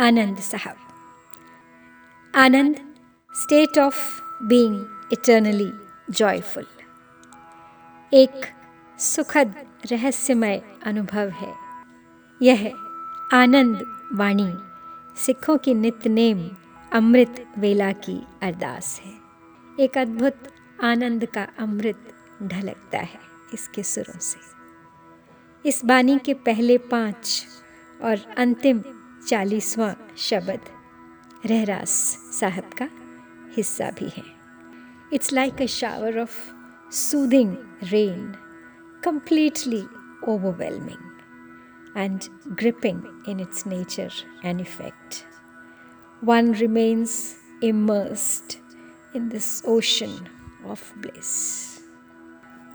Anand 0.00 0.38
Sahib 0.38 0.76
Anand 2.34 2.76
state 3.34 3.78
of 3.78 4.22
being 4.42 5.08
eternally 5.12 5.72
joyful 6.10 6.66
एक 8.14 8.46
सुखद 8.98 9.54
रहस्यमय 9.92 10.62
अनुभव 10.82 11.28
है। 11.28 11.54
यह 12.42 12.72
आनंद 13.32 14.08
वाणी, 14.12 14.54
सिखों 15.20 15.58
की 15.58 15.74
नित्य 15.74 16.10
नेम 16.10 16.50
अमृत 16.92 17.46
वेला 17.58 17.92
की 17.92 18.26
अरदास 18.42 19.00
है। 19.04 19.12
एक 19.80 19.98
अद्भुत 19.98 20.52
आनंद 20.82 21.26
का 21.26 21.46
अमृत 21.58 22.14
ढलकता 22.42 22.98
है 22.98 23.20
इसके 23.54 23.82
सुरों 23.82 24.18
से। 24.18 24.40
इस 25.68 25.84
बानी 25.84 26.18
के 26.18 26.34
पहले 26.34 26.78
पाँच 26.78 27.46
और 28.02 28.34
अंतिम 28.38 28.82
चालीसवां 29.28 29.92
शब्द। 30.18 30.60
रहरास 31.46 31.90
साहब 32.40 32.70
का 32.78 32.88
हिस्सा 33.56 33.90
भी 33.90 34.08
है। 34.16 34.22
It's 35.12 35.32
like 35.32 35.62
a 35.62 35.66
shower 35.66 36.18
of 36.18 36.36
soothing 36.92 37.56
rain 37.82 38.32
completely 39.04 39.82
overwhelming 40.28 41.96
and 41.96 42.20
gripping 42.48 43.02
in 43.28 43.40
its 43.40 43.66
nature 43.66 44.12
and 44.44 44.60
effect 44.60 45.22
one 46.24 46.54
remains 46.54 47.36
immersed 47.62 48.56
in 49.16 49.28
this 49.28 49.64
ocean 49.64 50.16
of 50.66 50.98
bliss 50.98 51.32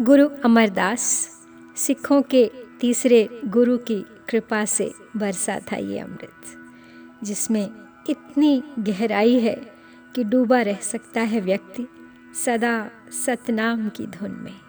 Guru 0.02 0.28
Amardas 0.46 1.02
सिखों 1.78 2.22
के 2.22 2.69
तीसरे 2.82 3.28
गुरु 3.46 3.78
की 3.78 4.00
कृपा 4.30 4.64
से 4.66 4.92
बरसा 5.18 5.60
था 5.72 5.78
ये 5.78 6.00
अमृत, 6.00 6.42
जिसमें 7.24 7.70
इतनी 8.10 8.62
गहराई 8.80 9.40
है 9.40 9.56
कि 10.16 10.24
डूबा 10.24 10.62
रह 10.62 10.80
सकता 10.84 11.22
है 11.22 11.42
व्यक्ति 11.42 11.88
सदा 12.46 12.74
सतनाम 13.26 13.88
की 13.90 14.06
धुन 14.08 14.32
में। 14.32 14.60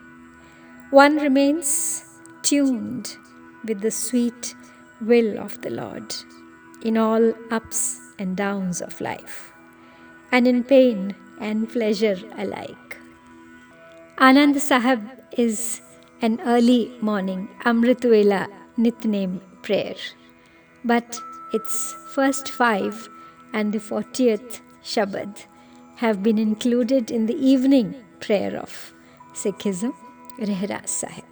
One 0.92 1.18
remains 1.18 1.72
tuned 2.44 3.08
with 3.66 3.84
the 3.86 3.88
sweet 3.88 4.52
will 5.00 5.36
of 5.38 5.58
the 5.60 5.66
Lord 5.66 6.84
in 6.86 6.98
all 6.98 7.32
ups 7.52 7.82
and 8.20 8.36
downs 8.36 8.82
of 8.82 9.02
life 9.02 10.34
and 10.34 10.46
in 10.46 10.62
pain 10.62 11.12
and 11.42 11.66
pleasure 11.66 12.24
alike 12.38 12.94
Anand 14.18 14.58
Sahib 14.58 15.08
is 15.38 15.60
an 16.22 16.38
early 16.44 16.92
morning 17.00 17.48
Amritwela 17.64 18.46
Nitnem 18.78 19.40
prayer, 19.62 19.94
but 20.84 21.18
its 21.54 21.94
first 22.14 22.48
five 22.48 23.08
and 23.54 23.72
the 23.72 23.78
40th 23.78 24.60
Shabad 24.84 25.46
have 25.96 26.22
been 26.22 26.38
included 26.38 27.10
in 27.10 27.26
the 27.26 27.34
evening 27.34 27.94
prayer 28.20 28.56
of 28.56 28.92
Sikhism, 29.32 29.94
Rehras 30.38 30.88
Sahib. 30.88 31.24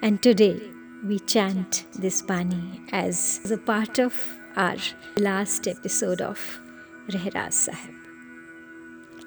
And 0.00 0.22
today 0.22 0.60
we 1.04 1.18
chant 1.20 1.86
this 1.94 2.22
Bani 2.22 2.82
as 2.92 3.50
a 3.50 3.58
part 3.58 3.98
of 3.98 4.14
our 4.56 4.76
last 5.16 5.66
episode 5.66 6.20
of 6.20 6.38
Rehras 7.08 7.52
Sahib. 7.52 7.94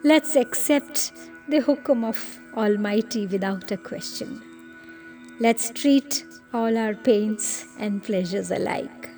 Let's 0.04 0.38
accept 0.38 1.12
the 1.50 1.61
hukum 1.61 2.05
of 2.05 2.39
Almighty 2.55 3.25
without 3.25 3.72
a 3.72 3.78
question. 3.78 4.39
Let's 5.39 5.72
treat 5.72 6.23
all 6.53 6.78
our 6.78 6.94
pains 6.94 7.66
and 7.80 8.03
pleasures 8.03 8.52
alike, 8.52 9.09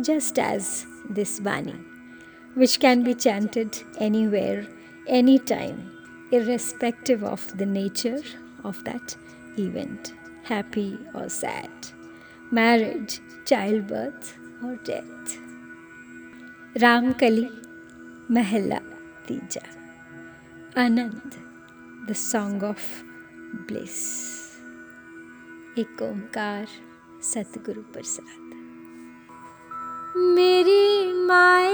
just 0.00 0.38
as 0.38 0.86
this 1.10 1.40
Bani, 1.40 1.74
which 2.54 2.78
can 2.78 3.02
be 3.02 3.14
chanted 3.14 3.82
anywhere, 3.98 4.64
anytime, 5.08 5.90
irrespective 6.30 7.24
of 7.24 7.56
the 7.58 7.66
nature 7.66 8.20
of 8.62 8.84
that 8.84 9.16
event, 9.58 10.14
happy 10.44 10.96
or 11.14 11.28
sad, 11.28 11.70
marriage, 12.52 13.20
childbirth, 13.44 14.38
or 14.62 14.76
death. 14.84 15.38
Ramkali 16.76 17.50
Mahela 18.30 18.80
Tija. 19.26 19.64
Anand, 20.76 21.45
the 22.08 22.14
song 22.14 22.62
of 22.62 22.82
bliss. 23.68 23.96
एक 25.78 26.02
ओंकार 26.02 26.66
सतगुरु 27.22 27.82
प्रसाद 27.82 28.44
मेरी 30.16 31.12
माए 31.12 31.72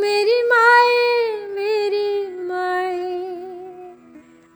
मेरी 0.00 0.38
माए 0.48 1.46
मेरी 1.54 2.10
माए, 2.48 3.14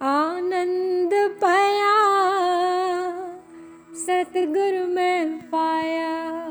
आनंद 0.03 1.15
पाया, 1.41 1.95
सतगुरु 3.95 4.87
में 4.95 5.39
पाया 5.51 6.50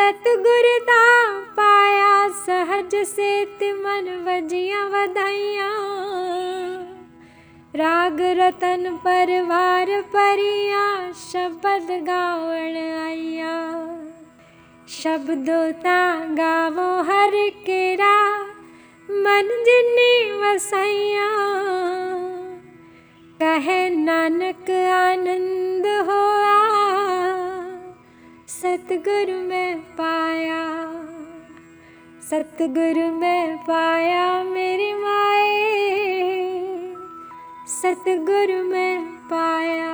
सतगुरु 0.00 0.78
दा 0.80 1.28
पाया 1.56 2.28
सहज 2.28 2.94
सेत 2.94 3.58
मन 3.62 4.24
वजिया 4.26 4.84
वधाइया। 4.84 5.70
राग 7.74 8.20
रतन 8.20 8.96
परिवार 8.96 10.00
परिया 10.00 11.12
शब्द 11.12 11.90
गावण 11.90 12.76
आइया। 13.06 13.76
शब्दों 14.88 15.72
ता 15.72 16.24
गावो 16.24 17.02
हर 17.02 17.50
केरा, 17.66 18.38
मन 19.10 19.48
जिन्नी 19.64 20.40
वसाइया। 20.40 21.30
कहे 23.42 23.90
नानक 23.90 24.70
आनंद 24.70 25.09
ਸਤਗੁਰ 28.70 29.42
ਮੈਂ 29.42 29.78
ਪਾਇਆ, 29.96 30.92
ਸਤਗੁਰ 32.22 33.10
ਮੈਂ 33.10 33.56
ਪਾਇਆ 33.56 34.42
ਮੇਰੇ 34.42 34.94
ਮਾਏ, 34.94 36.94
ਸਤਗੁਰ 37.66 38.62
ਮੈਂ 38.62 39.06
ਪਾਇਆ। 39.30 39.88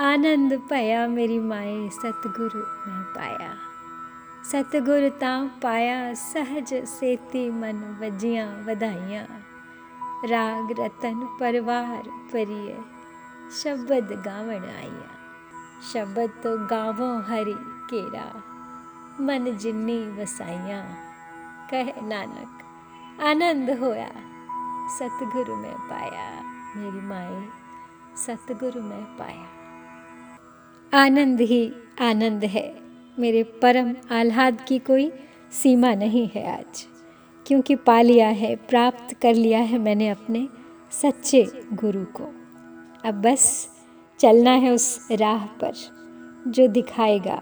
ਆਨੰਦ 0.00 0.56
ਭਇਆ 0.56 1.06
ਮੇਰੀ 1.06 1.38
ਮਾਏ, 1.38 1.88
ਸਤਗੁਰ 1.88 2.56
ਮੈਂ 2.56 3.14
ਪਾਇਆ। 3.14 3.56
ਸਤਗੁਰ 4.44 5.10
ਤਾਂ 5.20 5.48
ਪਾਇਆ, 5.62 6.14
ਸਹਜ 6.14 6.84
ਸੇਤੀ 6.84 7.50
ਮਨ 7.50 7.96
ਵਜੀਆਂ 8.00 8.62
ਵਧਾਈਆਂ। 8.62 9.26
ਰਾਗ 10.30 10.80
ਰਤਨ 10.80 11.26
ਪਰਵਾਰ 11.40 12.10
ਪਰਿਏ 12.32 12.76
ਸ਼ਬਦ 13.62 14.26
ਗਾਵਣ 14.26 14.54
ਆਈਆਂ। 14.54 15.15
शब्द 15.82 16.18
तो 16.18 16.66
गावों 16.66 17.22
हरि 17.22 17.54
केरा। 17.60 18.42
मन 19.20 19.56
जिन्नी 19.56 20.22
वसाइया, 20.22 20.96
कह 21.70 22.06
नानक, 22.06 22.58
आनंद 23.22 23.70
होया। 23.70 24.10
सतगुरु 24.98 25.56
में 25.56 25.74
पाया, 25.74 26.42
मेरी 26.76 27.06
माए, 27.06 27.48
सतगुरु 28.16 28.82
में 28.82 29.04
पाया। 29.04 29.48
आनंद 31.02 31.40
ही 31.40 31.74
आनंद 32.00 32.44
है। 32.44 32.80
मेरे 33.18 33.42
परम 33.42 34.16
आह्लाद 34.16 34.64
की 34.68 34.78
कोई 34.78 35.12
सीमा 35.52 35.94
नहीं 35.94 36.30
है 36.34 36.58
आज। 36.58 36.86
क्योंकि 37.46 37.74
पा 37.74 38.00
लिया 38.00 38.28
है, 38.28 38.56
प्राप्त 38.56 39.16
कर 39.22 39.34
लिया 39.34 39.58
है 39.58 39.78
मैंने 39.78 40.08
अपने 40.08 40.48
सच्चे 40.90 41.64
गुरु 41.72 42.04
को। 42.04 42.24
अब 43.08 43.22
बस 43.22 43.75
चलना 44.20 44.50
है 44.50 44.70
उस 44.72 45.08
राह 45.12 45.44
पर, 45.46 45.72
जो 46.48 46.66
दिखाएगा 46.68 47.40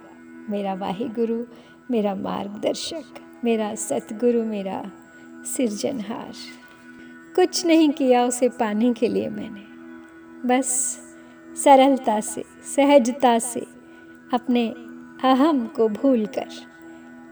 मेरा 0.50 0.74
वाहि 0.74 1.04
गुरु 1.04 1.44
मेरा 1.90 2.14
मार्गदर्शक, 2.14 3.04
मेरा 3.44 3.74
सतगुरु, 3.74 4.44
मेरा 4.44 4.90
सिरजनहार 5.46 6.32
कुछ 7.36 7.64
नहीं 7.66 7.90
किया 7.90 8.24
उसे 8.24 8.48
पाने 8.48 8.92
के 8.92 9.08
लिए 9.08 9.28
मैंने। 9.28 9.62
बस 10.48 10.98
सरलता 11.64 12.20
से, 12.20 12.44
सहजता 12.76 13.38
से, 13.38 13.66
अपने 14.32 14.68
अहम 15.24 15.66
को 15.66 15.88
भूलकर, 15.88 16.48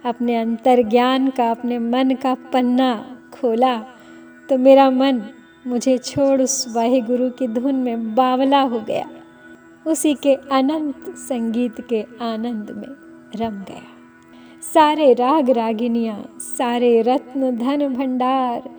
अपने 0.05 0.37
अंतर्ज्ञान 0.37 1.29
का, 1.31 1.51
अपने 1.51 1.79
मन 1.79 2.15
का 2.23 2.35
पन्ना 2.53 2.95
खोला 3.35 3.79
तो 4.49 4.59
मेरा 4.59 4.91
मन, 4.91 5.23
मुझे 5.67 5.99
छोड़ 5.99 6.41
उस 6.43 6.75
वाहिगुरु 6.75 7.31
की 7.31 7.49
धुन 7.49 7.75
में 7.75 8.15
बावला 8.15 8.61
हो 8.61 8.81
गया। 8.81 9.09
उसी 9.87 10.15
के 10.15 10.35
अनंत 10.35 11.17
संगीत 11.17 11.89
के 11.89 12.03
आनंद 12.03 12.71
में 12.71 12.97
रम 13.37 13.65
गया। 13.65 13.83
सारे 14.75 15.15
राग 15.15 15.51
रागिनियाँ, 15.51 16.39
सारे 16.41 17.03
रत्न 17.03 17.57
धन 17.57 17.95
भंडार, 17.95 18.71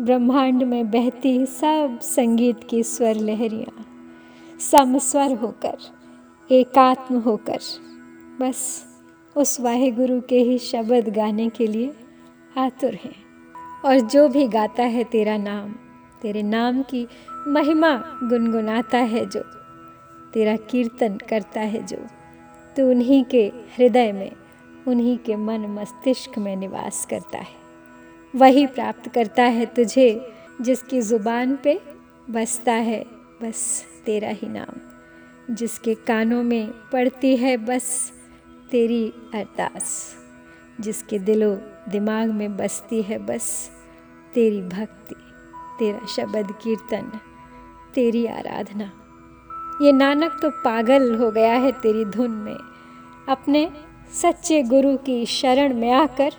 ब्रह्मांड 0.00 0.62
में 0.62 0.90
बहती 0.90 1.46
सब 1.46 1.98
संगीत 2.02 2.64
की 2.70 2.82
स्वर 2.82 3.14
लहरियाँ। 3.14 3.86
समस्वर 4.60 5.34
होकर, 5.34 5.76
एकात्म 6.50 7.18
होकर, 7.18 7.58
बस 8.40 8.84
उस 9.36 9.60
वाहे 9.60 9.90
गुरु 9.90 10.20
के 10.20 10.38
ही 10.38 10.58
शब्द 10.58 11.08
गाने 11.08 11.48
के 11.48 11.66
लिए 11.66 11.94
आतुर 12.58 12.94
हैं। 12.94 13.16
और 13.84 14.00
जो 14.00 14.28
भी 14.28 14.48
गाता 14.48 14.82
है 14.82 15.04
तेरा 15.04 15.36
नाम, 15.36 15.72
तेरे 16.22 16.42
नाम 16.42 16.82
की 16.82 17.08
महिमा 17.48 17.94
गुनगुनाता 18.22 18.98
है 18.98 19.26
जो। 19.26 19.42
तेरा 20.34 20.56
कीर्तन 20.56 21.18
करता 21.28 21.60
है 21.60 21.86
जो। 21.86 21.96
तो 22.76 22.90
उन्हीं 22.90 23.24
के 23.24 23.46
हृदय 23.46 24.12
में, 24.12 24.32
उन्हीं 24.88 25.18
के 25.18 25.36
मन 25.36 25.60
मस्तिष्क 25.60 26.38
में 26.38 26.56
निवास 26.56 27.06
करता 27.10 27.38
है। 27.38 27.58
वही 28.36 28.66
प्राप्त 28.66 29.08
करता 29.08 29.42
है 29.42 29.66
तुझे, 29.66 30.32
जिसकी 30.60 31.00
ज़ुबान 31.00 31.56
पे 31.56 31.80
बसता 32.30 32.72
है 32.72 33.04
बस 33.42 33.84
तेरा 34.06 34.28
ही 34.28 34.48
नाम। 34.48 34.74
जिसके 35.54 35.94
कानों 35.94 36.42
में 36.42 36.70
पड़ती 36.70 37.36
है 37.36 37.56
बस 37.56 38.12
तेरी 38.70 39.12
अरदास। 39.34 40.14
जिसके 40.80 41.18
दिलो 41.18 41.54
दिमाग 41.88 42.30
में 42.30 42.56
बसती 42.56 43.02
है 43.02 43.18
बस 43.18 43.70
तेरी 44.34 44.62
भक्ति, 44.62 45.14
तेरा 45.78 46.06
शब्द 46.06 46.52
कीर्तन, 46.62 47.20
तेरी 47.94 48.26
आराधना। 48.26 48.92
ये 49.82 49.92
नानक 49.92 50.38
तो 50.42 50.50
पागल 50.50 51.14
हो 51.14 51.30
गया 51.30 51.52
है 51.52 51.72
तेरी 51.72 52.04
धुन 52.04 52.30
में। 52.30 52.56
अपने 53.28 53.70
सच्चे 54.22 54.62
गुरु 54.62 54.96
की 54.96 55.26
शरण 55.26 55.74
में 55.74 55.90
आकर 55.92 56.32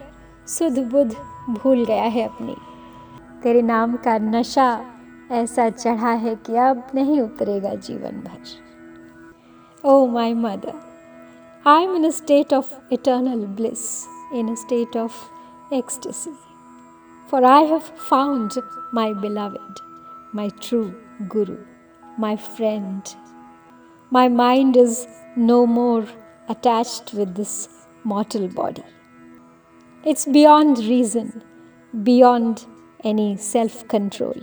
सुध 0.48 0.80
बुध 0.92 1.16
भूल 1.50 1.86
गया 1.86 2.04
है 2.04 2.24
अपनी। 2.24 2.56
तेरे 3.44 3.62
नाम 3.62 3.96
का 3.96 4.18
नशा 4.18 4.70
ऐसा 5.32 5.70
चढ़ा 5.70 6.12
है 6.12 6.36
कि 6.36 6.56
अब 6.58 6.88
नहीं 6.96 7.22
उतरेगा 7.22 7.74
जीवन 7.76 8.20
भर। 8.20 9.88
O 9.90 10.06
my 10.08 10.34
mother 10.34 10.74
I 11.68 11.84
am 11.84 11.96
in 11.96 12.08
a 12.08 12.10
state 12.10 12.54
of 12.54 12.74
eternal 12.92 13.46
bliss 13.46 13.88
in 14.34 14.52
a 14.52 14.56
state 14.56 14.98
of 14.98 15.74
ecstasy 15.74 16.36
For 17.32 17.40
I 17.46 17.62
have 17.62 17.90
found 18.06 18.56
my 18.92 19.14
beloved, 19.14 19.82
my 20.34 20.50
true 20.60 20.96
Guru, 21.28 21.58
my 22.18 22.36
friend. 22.46 23.12
My 24.12 24.28
mind 24.28 24.76
is 24.76 25.08
no 25.36 25.68
more 25.68 26.04
attached 26.48 27.14
with 27.14 27.36
this 27.36 27.70
mortal 28.04 28.48
body. 28.48 28.84
It's 30.04 30.26
beyond 30.26 30.80
reason, 30.80 31.44
beyond 32.04 32.66
any 33.04 33.38
self 33.38 33.88
control. 33.88 34.42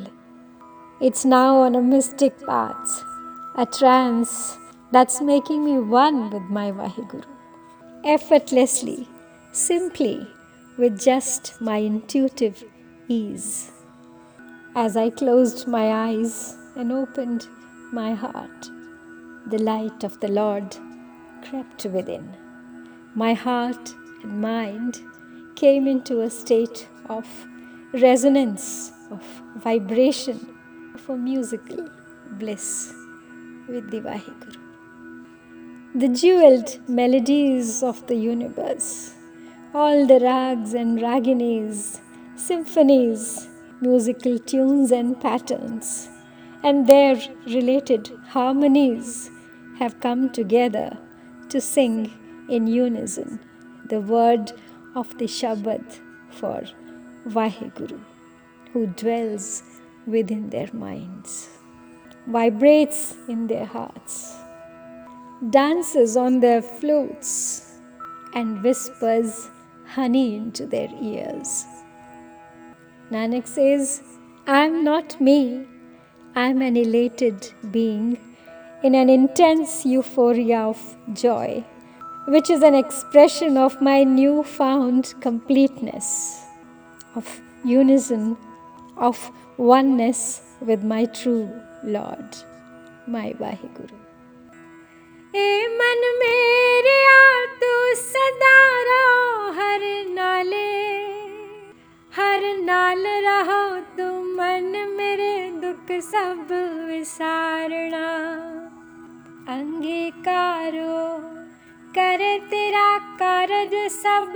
It's 1.00 1.24
now 1.24 1.56
on 1.62 1.74
a 1.74 1.82
mystic 1.82 2.38
path, 2.46 3.02
a 3.56 3.66
trance 3.66 4.56
that's 4.92 5.20
making 5.20 5.64
me 5.64 5.80
one 5.80 6.30
with 6.30 6.44
my 6.44 6.70
Vaheguru. 6.70 7.24
Effortlessly, 8.04 9.08
simply, 9.50 10.28
with 10.78 11.00
just 11.00 11.60
my 11.60 11.78
intuitive 11.78 12.62
ease. 13.08 13.72
As 14.76 14.96
I 14.96 15.10
closed 15.10 15.66
my 15.66 15.90
eyes 16.06 16.56
and 16.76 16.92
opened 16.92 17.48
my 17.92 18.14
heart, 18.14 18.70
the 19.48 19.58
light 19.58 20.02
of 20.02 20.19
the 20.19 20.28
Lord 20.28 20.76
crept 21.48 21.84
within. 21.84 22.37
My 23.14 23.32
heart 23.32 23.94
and 24.22 24.40
mind 24.40 25.00
came 25.54 25.87
into 25.87 26.22
a 26.22 26.31
state 26.31 26.88
of 27.08 27.28
resonance, 27.93 28.90
of 29.12 29.22
vibration, 29.54 30.40
of 30.96 31.08
a 31.08 31.16
musical 31.16 31.88
bliss 32.32 32.93
with 33.69 33.88
the 33.93 34.00
Vaheguru. 34.00 34.56
The 35.94 36.08
jeweled 36.08 36.81
melodies 36.88 37.84
of 37.84 38.04
the 38.08 38.16
universe, 38.16 39.14
all 39.72 40.06
the 40.06 40.19
rags 40.19 40.75
and 40.75 40.98
raginis, 40.98 42.00
symphonies, 42.34 43.48
musical 43.81 44.40
tunes 44.40 44.90
and 44.90 45.20
patterns, 45.20 46.08
and 46.64 46.88
their 46.88 47.14
related 47.46 48.10
harmonies 48.31 49.31
have 49.78 50.00
come 50.00 50.31
together 50.31 50.96
to 51.49 51.61
sing 51.61 52.12
in 52.49 52.67
unison 52.67 53.38
the 53.88 54.00
word 54.00 54.52
of 54.94 55.17
the 55.19 55.26
Shabad 55.26 55.84
for 56.31 56.62
Vaheguru, 57.26 58.00
who 58.73 58.87
dwells 58.87 59.62
within 60.06 60.50
their 60.50 60.69
minds, 60.73 61.49
vibrates 62.26 63.14
in 63.28 63.46
their 63.46 63.64
hearts, 63.64 64.34
dances 65.50 66.17
on 66.17 66.40
their 66.40 66.62
flutes, 66.62 67.81
and 68.34 68.62
whispers 68.62 69.49
honey 69.87 70.37
into 70.37 70.67
their 70.67 70.88
ears. 71.00 71.64
Nanak 73.11 73.46
says, 73.46 74.02
I 74.46 74.64
am 74.64 74.82
not 74.84 75.20
me, 75.20 75.67
I 76.34 76.49
am 76.49 76.61
an 76.61 76.76
elated 76.76 77.52
being 77.70 78.19
in 78.83 78.95
an 78.95 79.09
intense 79.09 79.85
euphoria 79.85 80.62
of 80.62 80.97
joy, 81.13 81.63
which 82.27 82.50
is 82.50 82.63
an 82.63 82.75
expression 82.75 83.57
of 83.57 83.81
my 83.81 84.03
new-found 84.03 85.13
completeness, 85.21 86.41
of 87.15 87.41
unison, 87.63 88.38
of 88.97 89.31
oneness 89.57 90.41
with 90.62 90.83
my 90.83 91.06
true 91.06 91.50
Lord, 91.83 92.38
my 93.07 93.33
Vaheguru. 93.33 93.97
ए 95.35 95.68
मन 95.79 96.01
मेरे 96.21 96.95
आ 97.07 97.45
तू 97.59 97.73
सदा 98.00 98.57
रहो 98.88 99.51
हर 99.59 99.83
नाले 100.15 101.14
हर 102.18 102.40
तू 103.96 104.04
मन 104.36 104.94
मेरे 104.96 105.50
दुख 105.50 106.00
सब 106.00 106.48
विसारना 106.88 108.06
अंगीकारो 109.48 111.18
करे 111.98 112.38
तेरा 112.38 112.98
कारज 112.98 113.74
सब 113.92 114.32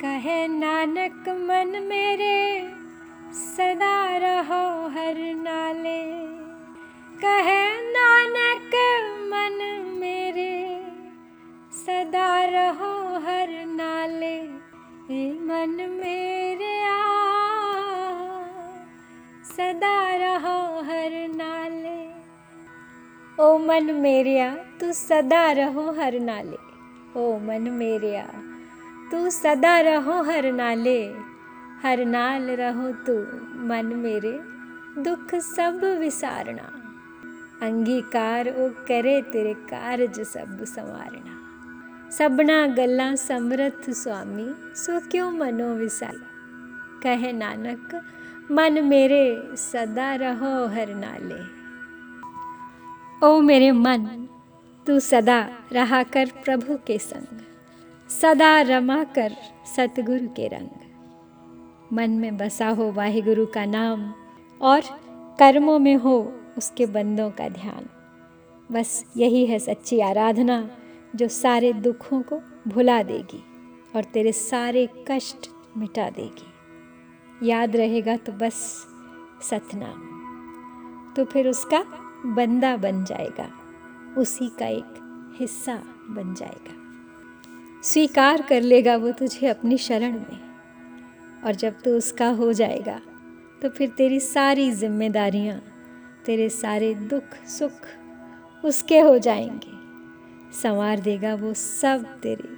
कहे 0.00 0.48
नानक 0.48 1.28
मन 1.28 1.82
मेरे 1.88 2.36
सदा 3.32 4.16
रहो 4.16 4.88
हर 4.88 5.14
नाले। 5.16 6.02
कहे, 7.20 7.92
नानक 7.92 8.74
मन 9.22 9.84
मेरे, 10.00 10.84
सदा 11.72 12.44
रहो 12.44 13.18
हर 13.18 13.66
नाले, 13.66 14.36
ए 15.14 15.32
मन 15.32 15.98
मेरे 16.00 16.84
आ। 16.84 17.06
सदा 19.44 20.16
रहो 20.16 20.80
हर 20.80 21.28
नाले। 21.28 22.06
ओ 23.42 23.58
मन 23.58 23.94
मेरिया 23.94 24.54
तू 24.54 24.92
सदा 24.92 25.52
रहो 25.52 25.92
हर 25.92 26.20
नाले। 26.20 26.56
ओ 27.20 27.38
मन 27.38 27.70
मेरिया 27.70 28.26
तू 29.10 29.30
सदा 29.30 29.80
रहो 29.80 30.22
हर 30.22 30.52
नाले। 30.52 31.25
हर 31.82 32.04
नाल 32.04 32.50
रहो 32.50 32.92
तू, 32.92 33.18
मन 33.66 33.86
मेरे, 33.86 34.40
दुख 35.02 35.34
सब 35.34 35.80
विसारना। 36.00 36.72
अंगीकार 37.66 38.48
ओ 38.48 38.68
करे 38.88 39.22
तेरे 39.22 39.54
कारज 39.54 40.20
सब 40.20 40.64
संवारना। 40.64 41.32
सबना 42.10 42.66
गल्ला 42.66 43.14
समरथ 43.14 43.90
स्वामी, 43.90 44.54
सो 44.74 45.10
क्यों 45.10 45.30
मनो 45.30 45.74
विसार 45.74 46.16
कहे 47.02 47.32
नानक, 47.32 48.02
मन 48.50 48.84
मेरे, 48.84 49.48
सदा 49.54 50.14
रहो 50.14 50.66
हर 50.66 50.94
नाले। 50.94 51.56
ओ 53.26 53.40
मेरे 53.40 53.72
मन, 53.72 54.28
तू 54.86 55.00
सदा 55.00 55.48
रहा 55.72 56.02
कर 56.02 56.26
प्रभु 56.44 56.78
के 56.86 56.98
संग। 56.98 57.40
सदा 58.08 58.60
रमा 58.60 59.04
कर 59.04 59.32
सतगुरु 59.76 60.28
के 60.28 60.48
रंग। 60.48 60.85
मन 61.92 62.10
में 62.10 62.36
बसा 62.36 62.68
हो 62.68 62.92
वाहिगुरु 62.92 63.46
का 63.46 63.64
नाम 63.64 64.14
और 64.62 64.80
कर्मों 65.38 65.78
में 65.78 65.96
हो 65.96 66.32
उसके 66.58 66.86
बंदों 66.86 67.30
का 67.30 67.48
ध्यान। 67.48 67.88
बस 68.72 69.04
यही 69.16 69.46
है 69.46 69.58
सच्ची 69.58 70.00
आराधना 70.00 70.70
जो 71.16 71.28
सारे 71.28 71.72
दुखों 71.72 72.22
को 72.22 72.40
भुला 72.68 73.02
देगी 73.02 73.42
और 73.96 74.04
तेरे 74.04 74.32
सारे 74.32 74.88
कष्ट 75.10 75.50
मिटा 75.76 76.10
देगी। 76.10 77.48
याद 77.48 77.76
रहेगा 77.76 78.16
तो 78.16 78.32
बस 78.32 78.86
सतनाम। 79.42 80.12
तो 81.16 81.24
फिर 81.24 81.48
उसका 81.48 81.84
बंदा 82.26 82.76
बन 82.76 83.04
जाएगा, 83.04 83.50
उसी 84.18 84.48
का 84.48 84.66
एक 84.66 85.34
हिस्सा 85.40 85.82
बन 86.10 86.34
जाएगा। 86.34 86.74
स्वीकार 87.82 88.42
कर 88.42 88.60
लेगा 88.60 88.96
वो 88.96 89.12
तुझे 89.12 89.46
अपनी 89.46 89.78
शरण 89.78 90.12
में। 90.12 90.45
और 91.46 91.54
जब 91.54 91.80
तू 91.80 91.90
उसका 91.90 92.28
हो 92.28 92.52
जाएगा 92.52 93.00
तो 93.62 93.68
फिर 93.68 93.88
तेरी 93.88 94.20
सारी 94.20 94.72
जिम्मेदारियाँ, 94.72 95.62
तेरे 96.26 96.48
सारे 96.48 96.94
दुख, 96.94 97.46
सुख 97.46 97.72
उसके 98.64 99.00
हो 99.00 99.18
जाएँगे। 99.18 99.76
संवार 100.62 101.00
देगा 101.00 101.34
वो 101.34 101.54
सब 101.54 102.04
तेरे 102.22 102.48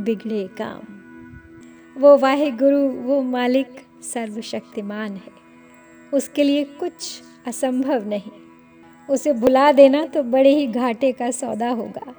बिगड़े 0.00 0.48
काम। 0.60 0.80
वो 2.00 2.16
वाहे 2.18 2.50
गुरु 2.50 2.88
वो 2.88 3.22
मालिक 3.22 3.68
सर्वशक्तिमान 4.02 5.12
है। 5.12 5.42
उसके 6.14 6.42
लिए 6.42 6.64
कुछ 6.64 7.22
असंभव 7.46 8.08
नहीं। 8.08 8.32
उसे 9.10 9.32
भुला 9.32 9.72
देना 9.72 10.06
तो 10.06 10.22
बड़े 10.22 10.54
ही 10.54 10.66
घाटे 10.66 11.12
का 11.12 11.30
सौदा 11.30 11.70
होगा। 11.70 12.14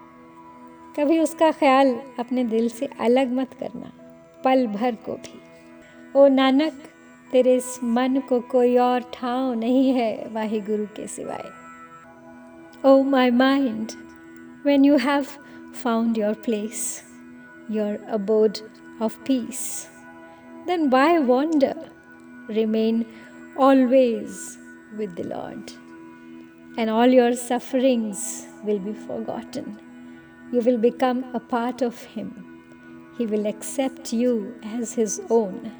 कभी 0.97 1.19
उसका 1.19 1.51
ख्याल 1.51 1.99
अपने 2.19 2.43
दिल 2.43 2.69
से 2.69 2.85
अलग 2.85 3.31
मत 3.31 3.53
करना, 3.53 3.91
पल 4.43 4.67
भर 4.67 4.95
को 4.95 5.13
भी। 5.13 5.42
ओ 6.16 6.26
नानक 6.28 6.82
तेरे 7.32 7.56
इस 7.56 7.78
मन 7.82 8.20
को 8.28 8.40
कोई 8.50 8.76
और 8.88 9.10
ठाव 9.14 9.52
नहीं 9.54 9.92
है 9.94 10.10
वाहे 10.32 10.60
गुरु 10.70 10.86
के 10.96 11.06
सिवाय 11.06 11.50
O 12.88 13.02
my 13.02 13.30
mind 13.44 13.92
when 14.66 14.84
you 14.84 14.96
have 15.06 15.26
found 15.82 16.18
your 16.18 16.34
place 16.44 16.84
your 17.70 17.96
abode 18.10 18.58
of 19.00 19.22
peace, 19.24 19.88
then 20.66 20.90
why 20.90 21.18
wander? 21.18 21.74
Remain 22.48 23.06
always 23.56 24.58
with 24.96 25.14
the 25.16 25.24
Lord, 25.24 25.72
and 26.76 26.90
all 26.90 27.06
your 27.06 27.34
sufferings 27.34 28.46
will 28.64 28.78
be 28.78 28.92
forgotten. 28.92 29.78
You 30.52 30.60
will 30.60 30.78
become 30.78 31.24
a 31.34 31.40
part 31.40 31.82
of 31.82 32.02
Him. 32.02 32.44
He 33.18 33.26
will 33.26 33.46
accept 33.46 34.12
you 34.12 34.54
as 34.64 34.94
His 34.94 35.20
own, 35.30 35.72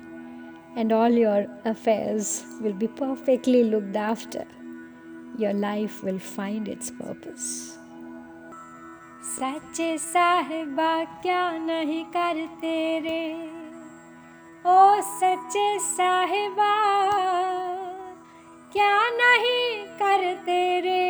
and 0.77 0.93
all 0.93 1.11
your 1.11 1.47
affairs 1.65 2.45
will 2.61 2.73
be 2.73 2.89
perfectly 2.89 3.65
looked 3.65 3.97
after. 3.97 4.45
Your 5.39 5.53
life 5.53 6.03
will 6.03 6.19
find 6.19 6.69
its 6.69 6.91
purpose. 6.91 7.79
सच्चे 9.29 9.97
साहिबा 9.99 10.93
क्या 11.23 11.43
नहीं 11.59 12.05
करते 12.15 12.77
रे 13.01 13.25
ओ 14.67 14.79
सच्चे 15.09 15.67
साहिबा 15.81 16.73
क्या 18.73 18.97
नहीं 19.17 19.85
करते 20.01 20.59
रे 20.81 21.07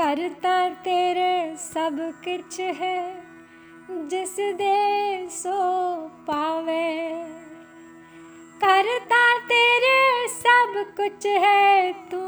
करता 0.00 0.58
तेरे 0.84 1.56
सब 1.64 1.98
कुछ 2.26 2.60
है 2.80 3.00
जिस 4.10 4.36
दे 4.60 5.28
सो 5.32 5.58
पावे 6.28 6.88
करता 8.63 9.37
तेरे 9.37 10.27
सब 10.27 10.85
कुछ 10.97 11.25
है 11.25 11.93
तू, 11.93 12.21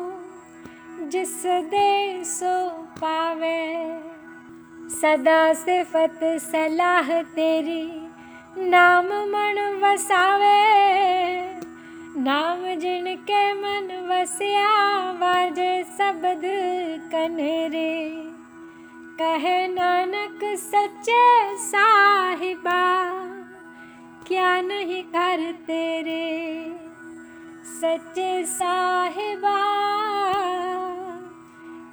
जिस 1.07 1.45
दे 1.45 2.23
सो 2.23 2.69
पावे। 3.01 3.63
सदा 4.89 5.53
सिफत 5.53 6.19
सलाह 6.23 7.21
तेरी 7.21 8.07
नाम 8.57 9.05
मन 9.05 9.79
वसावे। 9.83 10.57
नाम 12.21 12.79
जिनके 12.79 13.53
मन 13.53 14.07
वसिया 14.09 14.69
वाजे 15.11 15.83
सबद 15.83 16.41
कनेरे। 17.11 18.13
कहे 19.19 19.67
नानक 19.67 20.39
सच्चे 20.43 21.57
साहिबा 21.57 22.81
क्या 24.27 24.61
नहीं 24.61 25.03
कर 25.03 25.51
तेरे? 25.51 26.75
सच्चे 27.65 28.45
साहिबा, 28.45 29.57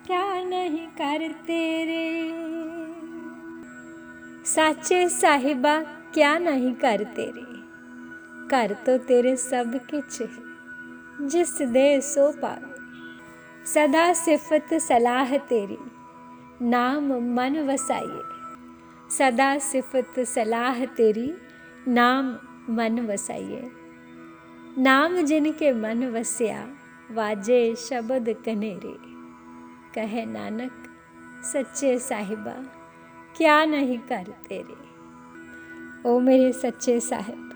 क्या 0.06 0.44
नहीं 0.44 0.86
कर 0.86 1.32
तेरे? 1.32 2.32
साचे 4.44 5.08
साहिबा, 5.08 5.80
क्या 6.14 6.38
नहीं 6.38 6.74
कर 6.74 7.04
तेरे? 7.04 7.44
कर 8.48 8.76
तो 8.86 8.98
तेरे 8.98 9.36
सब 9.36 9.80
किच 9.94 10.28
जिस 11.20 11.62
दे 11.62 12.00
सो 12.00 12.32
पावे। 12.32 12.74
सदा 13.66 14.12
सिफत 14.12 14.74
सलाह 14.74 15.36
तेरी, 15.36 15.78
नाम 16.62 17.04
मन 17.34 17.68
वसाइए। 17.70 18.22
सदा 19.10 19.58
सिफत 19.58 20.20
सलाह 20.20 20.84
तेरी 20.84 21.34
नाम 21.88 22.36
मन 22.74 23.00
वसाइए। 23.00 23.70
नाम 24.78 25.16
जिनके 25.16 25.72
मन 25.72 26.04
वस्या, 26.04 26.68
वाजे 27.10 27.74
शब्द 27.74 28.36
कनेरे। 28.44 28.96
कहे 29.94 30.24
नानक, 30.26 30.72
सच्चे 31.52 31.98
साहिबा, 31.98 32.66
क्या 33.36 33.64
नहीं 33.64 33.98
कर 33.98 34.34
तेरे? 34.48 34.84
ओ 36.08 36.18
मेरे 36.18 36.52
सच्चे 36.52 37.00
साहिब, 37.00 37.50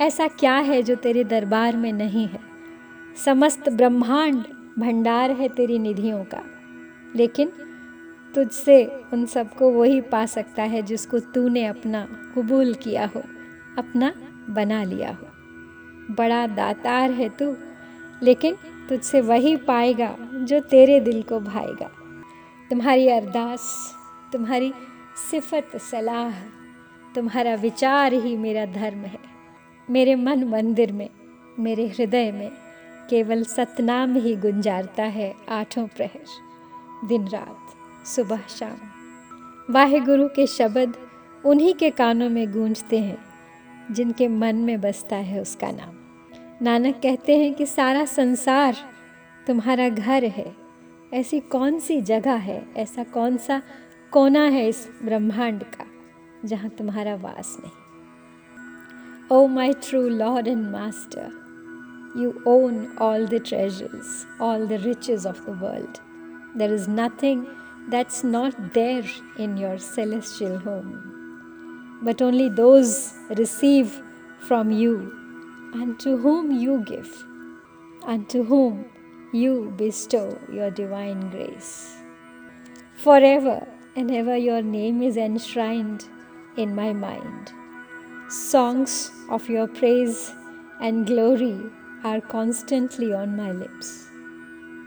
ऐसा 0.00 0.28
क्या 0.28 0.54
है 0.54 0.82
जो 0.82 0.94
तेरे 0.94 1.24
दरबार 1.24 1.76
में 1.76 1.92
नहीं 1.92 2.28
है? 2.28 2.40
समस्त 3.24 3.68
ब्रह्मांड 3.68 4.44
भंडार 4.78 5.30
है 5.30 5.48
तेरी 5.48 5.78
निधियों 5.78 6.24
का। 6.24 6.42
लेकिन 7.16 7.52
तुझसे 8.34 8.86
उन 9.12 9.26
सबको 9.26 9.70
वही 9.70 10.00
पा 10.00 10.26
सकता 10.26 10.62
है 10.62 10.82
जिसको 10.82 11.18
तूने 11.18 11.66
अपना 11.66 12.32
कबूल 12.36 12.74
किया 12.74 13.06
हो। 13.06 13.22
अपना 13.78 14.12
बना 14.50 14.82
लिया 14.84 15.10
हो। 15.10 15.26
बड़ा 16.14 16.46
दातार 16.46 17.10
है 17.10 17.28
तू, 17.28 17.56
लेकिन 18.22 18.56
तुझसे 18.88 19.20
वही 19.20 19.56
पाएगा 19.56 20.16
जो 20.34 20.60
तेरे 20.60 21.00
दिल 21.00 21.22
को 21.22 21.40
भाएगा। 21.40 21.90
तुम्हारी 22.70 23.08
अरदास, 23.08 23.94
तुम्हारी 24.32 24.72
सिफत 25.30 25.70
सलाह, 25.76 26.32
तुम्हारा 27.14 27.54
विचार 27.54 28.12
ही 28.12 28.36
मेरा 28.36 28.66
धर्म 28.66 28.98
है। 28.98 29.18
मेरे 29.90 30.14
मन 30.14 30.44
मंदिर 30.44 30.92
में, 30.92 31.10
मेरे 31.58 31.86
हृदय 31.86 32.32
में 32.32 32.50
केवल 33.10 33.44
सतनाम 33.44 34.14
ही 34.14 34.36
गुंजारता 34.36 35.02
है 35.02 35.34
आठों 35.48 35.86
प्रहर, 35.86 36.24
दिन 37.08 37.28
रात, 37.28 37.58
सुबह 38.06 38.40
शाम। 38.48 38.76
वाहे 39.72 40.00
गुरु 40.00 40.28
के 40.28 40.46
शब्द 40.46 40.96
उन्हीं 41.44 41.74
के 41.74 41.90
कानों 41.90 42.30
में 42.30 42.52
गूंजते 42.52 42.98
हैं। 42.98 43.33
जिनके 43.90 44.28
मन 44.28 44.56
में 44.56 44.80
बसता 44.80 45.16
है 45.16 45.40
उसका 45.40 45.70
नाम। 45.70 45.94
नानक 46.62 46.94
कहते 46.94 47.38
हैं 47.38 47.54
कि 47.54 47.66
सारा 47.66 48.04
संसार 48.04 48.76
तुम्हारा 49.46 49.88
घर 49.88 50.24
है। 50.24 50.56
ऐसी 51.14 51.40
कौन 51.40 51.78
सी 51.78 52.00
जगह 52.00 52.34
है? 52.34 52.66
ऐसा 52.76 53.04
कौन 53.04 53.36
सा 53.36 53.62
कोना 54.12 54.40
है 54.40 54.68
इस 54.68 54.88
ब्रह्मांड 55.04 55.62
का, 55.62 55.86
जहाँ 56.44 56.70
तुम्हारा 56.70 57.14
वास 57.14 57.56
नहीं? 57.60 57.72
O 59.32 59.46
my 59.46 59.72
true 59.72 60.08
Lord 60.08 60.48
and 60.48 60.66
master, 60.68 61.30
you 62.16 62.32
own 62.46 62.86
all 63.00 63.26
the 63.26 63.34
treasures, 63.34 64.26
all 64.40 64.66
the 64.66 64.72
riches 64.72 65.26
of 65.26 65.44
the 65.46 65.58
world. 65.62 65.98
There 66.58 66.74
is 66.74 66.90
nothing 66.90 67.44
that's 67.90 68.24
not 68.24 68.60
there 68.74 69.04
in 69.40 69.58
your 69.58 69.78
celestial 69.78 70.56
home. 70.56 70.90
But 72.02 72.20
only 72.20 72.48
those 72.48 73.14
receive 73.36 74.02
from 74.40 74.70
you, 74.70 75.12
and 75.74 75.98
to 76.00 76.16
whom 76.16 76.50
you 76.50 76.84
give, 76.86 77.24
and 78.06 78.28
to 78.28 78.44
whom 78.44 78.84
you 79.32 79.72
bestow 79.76 80.38
your 80.52 80.70
divine 80.70 81.30
grace. 81.30 81.96
Forever 82.96 83.66
and 83.96 84.10
ever 84.10 84.36
your 84.36 84.62
name 84.62 85.02
is 85.02 85.16
enshrined 85.16 86.04
in 86.56 86.74
my 86.74 86.92
mind. 86.92 87.52
Songs 88.28 89.10
of 89.30 89.48
your 89.48 89.66
praise 89.66 90.32
and 90.80 91.06
glory 91.06 91.60
are 92.04 92.20
constantly 92.20 93.12
on 93.12 93.36
my 93.36 93.50
lips. 93.52 94.08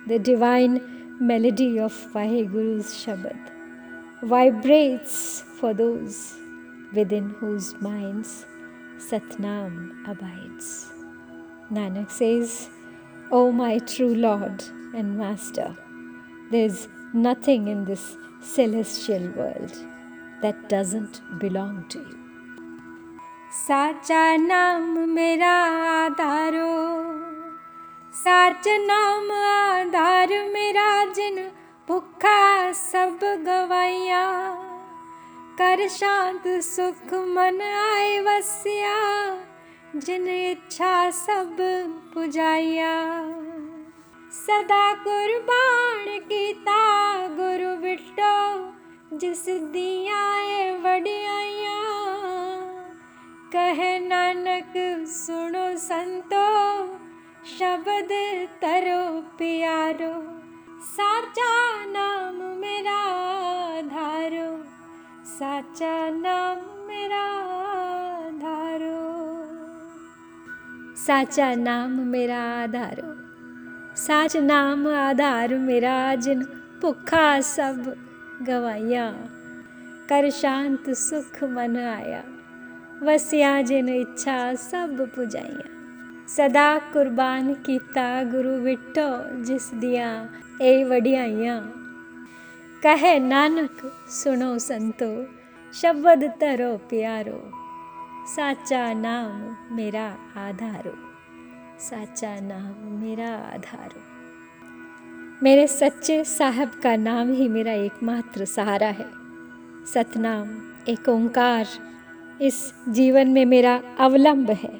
The 0.08 0.20
divine 0.20 0.82
melody 1.20 1.80
of 1.80 1.92
Vaheguru's 2.14 2.94
Shabad 2.94 3.38
vibrates 4.22 5.44
for 5.60 5.74
those 5.74 6.38
within 6.94 7.30
whose 7.40 7.76
minds 7.82 8.46
Satnam 8.98 10.08
abides. 10.08 10.92
Nanak 11.72 12.10
says, 12.10 12.70
O 13.32 13.52
my 13.52 13.80
true 13.80 14.16
Lord 14.16 14.64
and 14.96 15.18
Master, 15.18 15.76
there 16.52 16.66
is 16.66 16.88
nothing 17.14 17.68
in 17.68 17.86
this 17.86 18.16
celestial 18.42 19.30
world 19.32 19.78
that 20.42 20.70
doesn't 20.70 21.22
belong 21.40 21.86
to 21.90 22.00
you. 22.00 22.18
સાચા 23.66 24.38
mera 24.38 25.08
મેરા 25.18 25.54
આધારો 25.92 26.72
સાચ 28.24 28.66
નામ 28.90 29.32
આધાર 29.42 30.32
મેરા 30.56 30.88
જન 31.18 31.38
ભૂખા 31.88 32.38
कर 35.62 35.88
शांत 35.88 36.48
सुख 36.64 37.14
मन 37.14 37.62
आए 37.62 38.20
वसिया, 38.20 38.98
जिन 39.96 40.28
इच्छा 40.28 41.10
सब 41.12 41.58
पुजाइया 42.14 42.92
सदा 44.32 44.94
कुर्बान 44.94 46.20
कीता 46.20 46.78
गुरु 47.28 47.76
बिटो 47.76 49.18
जिस 49.18 49.46
दिया 49.50 50.22
वडियाइया। 50.84 51.82
कहे 53.54 54.00
नानक, 54.00 54.74
सुनो 55.08 55.78
संतो, 55.78 56.48
शब्द 57.60 58.12
तरो 58.62 59.22
प्यारो, 59.38 60.14
साचा 60.86 61.86
नाम 61.86 62.36
मेरा 62.60 63.04
धारो। 63.82 64.77
સાચા 65.28 66.10
નામ 66.12 66.60
મેરા 66.88 67.32
આધારો 67.54 69.00
સાચા 70.96 71.56
નામ 71.56 71.98
મેરા 72.06 72.44
આધારો 72.52 73.10
સાચ 73.96 74.36
નામ 74.44 74.86
આધાર 74.88 75.58
મેરા 75.62 76.16
જિન 76.16 76.46
ਭੁੱਖਾ 76.82 77.40
ਸਭ 77.42 77.78
ਗਵਾਇਆ 78.48 79.14
ਕਰ 80.10 80.30
ਸ਼ਾਂਤ 80.30 80.90
ਸੁਖ 80.98 81.44
ਮਨ 81.44 81.78
ਆਇਆ 81.78 82.22
ਵਸਿਆ 83.04 83.62
ਜਿਨ 83.62 83.90
ਇੱਛਾ 83.90 84.54
ਸਭ 84.56 85.02
ਪੁਜਾਈਆ 85.16 85.70
ਸਦਾ 86.28 86.80
ਕੁਰਬਾਨ 86.94 87.54
ਕੀਤਾ 87.54 88.24
ਗੁਰੂ 88.24 88.56
ਵਿਟੋ 88.62 89.10
ਜਿਸ 89.44 89.70
ਦੀਆਂ 89.74 90.28
ਇਹ 90.62 90.86
ਵਡਿਆਈਆਂ 90.86 91.62
कहे, 92.88 93.20
नानक, 93.20 93.78
सुनो 94.10 94.60
संतो, 94.60 95.26
शब्द 95.74 96.24
तरो 96.24 96.78
प्यारो, 96.78 97.52
साचा 98.28 98.94
नाम 98.94 99.58
मेरा 99.76 100.06
आधारो, 100.38 100.94
साचा 101.80 102.40
नाम 102.40 102.92
मेरा 102.92 103.30
आधारो। 103.30 104.02
मेरे 105.44 105.68
सच्चे 105.68 106.24
साहब 106.24 106.68
का 106.84 106.96
नाम 106.96 107.34
ही 107.34 107.48
मेरा 107.48 107.72
एकमात्र 107.72 108.46
सहारा 108.46 108.88
है। 108.88 109.10
सतनाम, 109.94 110.72
एक 110.90 111.10
ओंकार, 111.10 111.68
इस 112.42 112.74
जीवन 112.90 113.28
में 113.28 113.46
मेरा 113.46 113.82
अवलंब 114.00 114.52
है। 114.52 114.80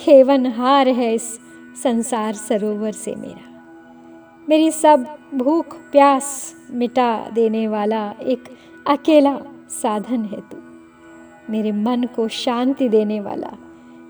खेवन 0.00 0.46
हार 0.46 0.88
है 0.88 1.14
इस 1.14 1.40
संसार 1.82 2.32
सरोवर 2.32 2.92
से 2.92 3.14
मेरा। 3.14 3.55
मेरी 4.48 4.70
सब 4.70 5.06
भूख 5.34 5.74
प्यास 5.92 6.26
मिटा 6.70 7.30
देने 7.30 7.66
वाला 7.68 8.02
एक 8.22 8.44
अकेला 8.86 9.38
साधन 9.72 10.24
है 10.24 10.40
तू। 10.40 10.56
मेरे 11.50 11.72
मन 11.72 12.04
को 12.16 12.26
शांति 12.28 12.88
देने 12.88 13.20
वाला, 13.20 13.50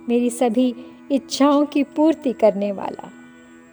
मेरी 0.09 0.31
सभी 0.31 0.75
इच्छाओं 1.13 1.65
की 1.67 1.83
पूर्ति 1.97 2.33
करने 2.33 2.71
वाला, 2.73 3.11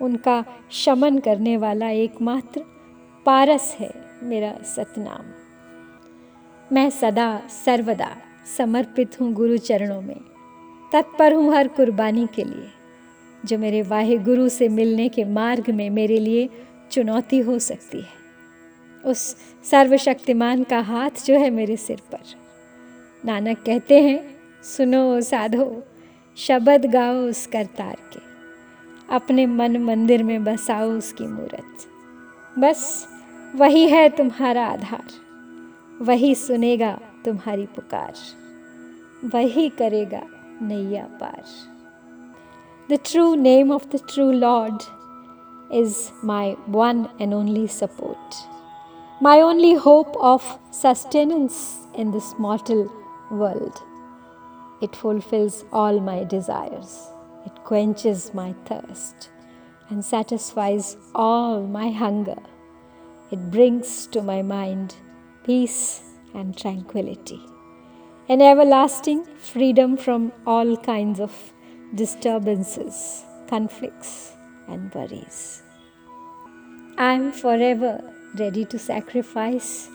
उनका 0.02 0.44
शमन 0.72 1.18
करने 1.18 1.56
वाला 1.58 1.90
एकमात्र 1.90 2.64
पारस 3.26 3.76
है 3.80 3.92
मेरा 4.24 4.54
सतनाम। 4.66 5.26
मैं 6.72 6.90
सदा 6.90 7.42
सर्वदा 7.66 8.10
समर्पित 8.58 9.20
हूँ 9.22 9.32
गुरु 9.34 9.58
चरणों 9.58 10.02
में, 10.02 10.20
तत्पर 10.94 11.34
हूँ 11.34 11.54
हर 11.56 11.68
कुर्बानी 11.68 12.28
के 12.36 12.44
लिए। 12.44 12.70
जो 13.46 13.58
मेरे 13.58 13.82
वाहे 13.82 14.18
गुरु 14.18 14.50
से 14.50 14.70
मिलने 14.70 15.10
के 15.10 15.24
मार्ग 15.24 15.70
में 15.70 15.90
मेरे 15.90 16.20
लिए 16.20 16.50
चुनौती 16.92 17.40
हो 17.40 17.60
सकती 17.60 18.02
है। 18.02 18.24
उस 19.06 19.36
सर्वशक्तिमान 19.64 20.64
का 20.64 20.80
हाथ 20.80 21.10
जो 21.26 21.34
है 21.34 21.50
मेरे 21.50 21.78
सिर 21.78 22.02
पर। 22.12 22.20
नानक 23.26 23.58
कहते 23.58 24.02
हैं, 24.02 24.38
सुनो 24.64 25.22
साधो, 25.22 25.84
शब्द 26.38 26.86
गाओ 26.86 27.16
उस 27.16 27.48
करतार 27.48 27.98
के। 28.14 28.34
अपने 29.16 29.46
मन 29.46 29.78
मंदिर 29.78 30.24
में 30.24 30.44
बसाओ 30.44 30.90
उसकी 30.90 31.24
मूर्त। 31.24 31.76
बस 32.60 33.08
वही 33.56 33.88
है 33.88 34.10
तुम्हारा 34.10 34.66
आधार। 34.66 35.08
वही 36.02 36.36
सुनेगा 36.36 37.00
तुम्हारी 37.26 37.66
पुकार। 37.66 38.14
वही 39.26 39.70
करेगा 39.70 40.24
नैया 40.62 41.06
पार। 41.06 41.73
The 42.90 42.98
true 42.98 43.38
name 43.38 43.72
of 43.72 43.90
the 43.92 44.00
true 44.00 44.34
Lord 44.34 44.84
is 45.72 46.12
my 46.22 46.58
one 46.66 47.10
and 47.18 47.34
only 47.34 47.66
support, 47.66 48.36
my 49.22 49.40
only 49.40 49.76
hope 49.76 50.18
of 50.20 50.60
sustenance 50.72 51.78
in 51.96 52.12
this 52.12 52.34
mortal 52.38 52.92
world. 53.32 53.82
It 54.82 54.98
fulfills 54.98 55.64
all 55.72 56.02
my 56.02 56.26
desires, 56.26 57.08
it 57.46 57.56
quenches 57.64 58.34
my 58.34 58.54
thirst, 58.66 59.30
and 59.90 60.04
satisfies 60.04 60.98
all 61.16 61.66
my 61.66 61.90
hunger. 61.90 62.42
It 63.32 63.50
brings 63.50 64.08
to 64.08 64.22
my 64.22 64.42
mind 64.42 64.98
peace 65.46 66.02
and 66.36 66.58
tranquility, 66.58 67.40
an 68.28 68.42
everlasting 68.42 69.24
freedom 69.38 69.96
from 69.96 70.34
all 70.46 70.76
kinds 70.76 71.22
of 71.22 71.53
disturbances, 71.96 73.24
conflicts, 73.48 74.34
and 74.68 74.94
worries. 74.94 75.62
I 76.98 77.14
am 77.14 77.32
forever 77.32 78.02
ready 78.36 78.66
to 78.66 78.80
sacrifice 78.80 79.90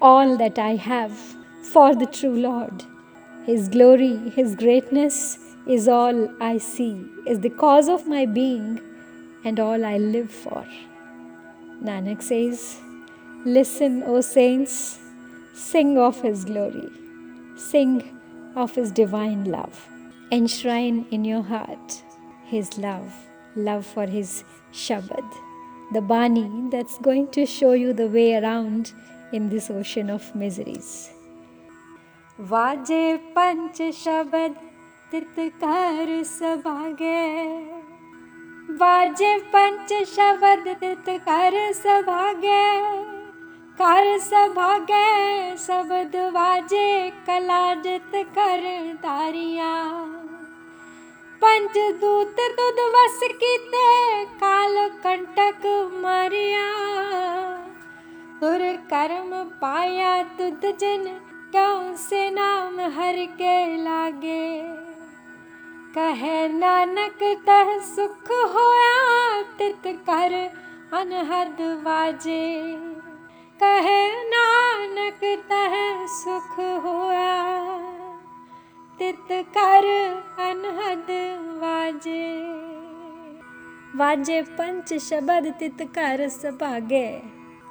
all 0.00 0.36
that 0.36 0.58
I 0.58 0.76
have 0.76 1.12
for 1.72 1.94
the 1.94 2.06
true 2.06 2.36
Lord. 2.36 2.84
His 3.46 3.68
glory, 3.68 4.16
His 4.30 4.54
greatness 4.54 5.38
is 5.66 5.88
all 5.88 6.30
I 6.40 6.58
see, 6.58 7.04
is 7.26 7.40
the 7.40 7.50
cause 7.50 7.88
of 7.88 8.06
my 8.06 8.26
being 8.26 8.80
and 9.44 9.58
all 9.58 9.84
I 9.84 9.98
live 9.98 10.30
for. 10.30 10.64
Nanak 11.82 12.22
says, 12.22 12.78
Listen, 13.44 14.02
O 14.04 14.20
saints, 14.20 14.98
sing 15.54 15.98
of 15.98 16.20
His 16.20 16.44
glory, 16.44 16.90
sing 17.56 18.20
of 18.54 18.74
His 18.74 18.92
divine 18.92 19.44
love 19.44 19.89
Enshrine 20.31 21.05
in 21.11 21.25
your 21.25 21.41
heart 21.41 22.03
His 22.45 22.77
love, 22.77 23.13
love 23.55 23.85
for 23.85 24.05
His 24.05 24.43
Shabad, 24.73 25.23
the 25.93 26.01
Bani 26.01 26.69
that's 26.69 26.97
going 26.99 27.27
to 27.31 27.45
show 27.45 27.73
you 27.73 27.93
the 27.93 28.07
way 28.07 28.35
around 28.35 28.93
in 29.31 29.49
this 29.49 29.69
ocean 29.69 30.09
of 30.09 30.33
miseries. 30.35 31.09
वाजे 32.39 33.15
पंच 33.35 33.81
शब्द 33.95 34.55
तितकार 35.11 36.23
सभागे 36.25 37.21
वाजे 38.79 39.37
पंच 39.53 39.93
शब्द 40.15 40.67
तितकार 40.81 41.53
सभागे 41.73 42.65
कर 43.79 44.17
सभागे 44.19 45.57
शब्द 45.67 46.15
वाजे 46.33 47.09
कला 47.27 47.73
जित 47.83 48.11
कर 48.37 48.61
तारिया 49.03 49.73
ਪੰਜ 51.40 51.78
ਦੂਤ 52.00 52.28
ਦੁੱਧ 52.28 52.78
ਵਸ 52.92 53.20
ਕੀਤੇ, 53.20 54.24
ਕਾਲ 54.24 54.88
ਕੰਟਕ 54.88 55.66
ਮਰਿਆ। 55.92 56.66
ਤੁਰ 58.40 58.76
ਕਰਮ 58.76 59.50
ਪਾਇਆ 59.60 60.22
ਤੁਧ 60.22 60.66
ਜਨ, 60.66 61.18
ਕਉ 61.52 61.94
ਸੇ 61.96 62.30
ਨਾਮ 62.30 62.80
ਹਰ 62.80 63.26
ਕੇ 63.26 63.76
ਲਾਗੇ? 63.76 64.62
ਕਹੇ 65.94 66.48
ਨਾਨਕ 66.48 67.18
ਤਹ 67.18 67.78
ਸੁਖ 67.96 68.30
ਹੋਇਆ, 68.30 69.42
ਤਿਤ 69.58 69.88
ਕਰ 70.06 70.50
ਅਨਹਦ 71.02 71.60
ਵਾਜੇ। 71.82 72.78
ਕਹੇ 73.60 74.12
ਨਾਨਕ 74.24 75.40
ਤਹ 75.48 76.06
ਸੁਖ 76.06 76.58
ਹੋਇਆ। 76.58 77.89
तित 79.00 79.28
कर, 79.30 79.84
अनहद 80.38 81.06
वाजे। 81.60 82.42
वाजे 83.98 84.42
पंच 84.42 84.94
शब्द 84.94 85.54
तित 85.58 85.76
कर 85.82 86.28
सभागे। 86.28 87.22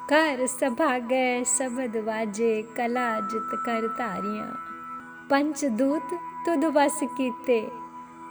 कर 0.09 0.47
सभागे 0.47 1.45
शब्द 1.45 1.97
वाजे, 1.97 2.67
कला 2.77 3.19
जित 3.19 3.49
कर 3.53 3.87
तारियाँ। 3.87 4.59
पंच 5.29 5.65
दूत 5.65 6.09
तुद 6.45 6.65
वस 6.65 6.99
कीते, 7.03 7.69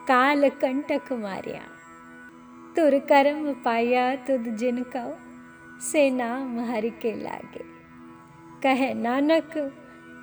काल 0.09 0.49
कंटक 0.49 1.13
मारिया। 1.13 1.63
तुर 2.77 2.99
कर्म 2.99 3.53
पाया 3.53 4.17
तुद 4.17 4.45
जिन 4.57 4.83
कौ, 4.97 5.17
से 5.81 6.11
नाम 6.11 6.61
हर 6.61 6.89
के 6.89 7.23
लागे। 7.23 7.65
कहे 8.63 8.95
नानक 8.95 9.73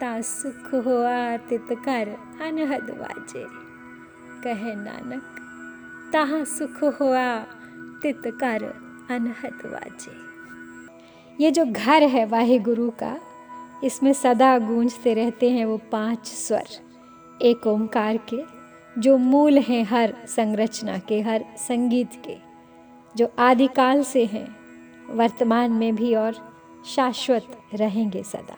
ता 0.01 0.21
सुख 0.21 0.85
हुआ 0.85 1.37
तित 1.37 1.67
कर 1.71 2.09
अनहद 2.41 2.89
वाजे। 2.99 3.45
कहे 4.43 4.75
नानक, 4.75 5.23
तहाँ 6.13 6.45
सुख 6.45 7.01
हुआ 7.01 7.39
तित 8.01 8.21
कर 8.25 8.63
अनहद 9.11 9.61
वाजे। 9.65 10.25
ये 11.43 11.51
जो 11.51 11.65
घर 11.65 12.03
है 12.03 12.25
वाहे 12.25 12.59
गुरु 12.59 12.89
का, 12.89 13.19
इसमें 13.83 14.13
सदा 14.13 14.59
गूंजते 14.59 15.13
रहते 15.13 15.49
हैं 15.49 15.65
वो 15.65 15.77
पाँच 15.77 16.27
स्वर। 16.27 16.65
एक 17.41 17.67
ओंकार 17.67 18.17
के, 18.17 18.43
जो 19.01 19.17
मूल 19.17 19.57
हैं 19.57 19.83
हर 19.83 20.15
संरचना 20.27 20.97
के, 20.97 21.21
हर 21.21 21.45
संगीत 21.57 22.09
के। 22.25 22.37
जो 23.15 23.31
आदिकाल 23.39 24.03
से 24.03 24.25
हैं, 24.25 24.55
वर्तमान 25.09 25.71
में 25.71 25.95
भी 25.95 26.15
और 26.15 26.55
शाश्वत 26.85 27.57
रहेंगे 27.73 28.23
सदा। 28.23 28.57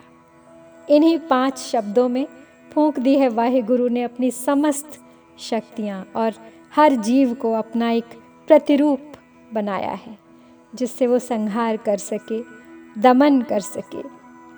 इन्हीं 0.89 1.17
पाँच 1.19 1.58
शब्दों 1.58 2.10
में 2.10 2.28
फूंक 2.73 3.00
दी 3.00 3.15
है 3.15 3.28
वाहे 3.30 3.62
गुरु 3.62 3.88
ने 3.88 4.04
अपनी 4.04 4.32
समस्त 4.32 5.00
शक्तियाँ 5.39 6.12
और 6.15 6.34
हर 6.76 6.95
जीव 6.95 7.34
को 7.34 7.54
अपना 7.54 7.91
एक 7.91 8.06
प्रतिरूप 8.47 9.12
बनाया 9.54 9.91
है, 9.91 10.17
जिससे 10.76 11.08
वो 11.08 11.19
संहार 11.19 11.78
कर 11.78 11.97
सके, 11.97 12.41
दमन 13.02 13.41
कर 13.41 13.60
सके। 13.60 14.02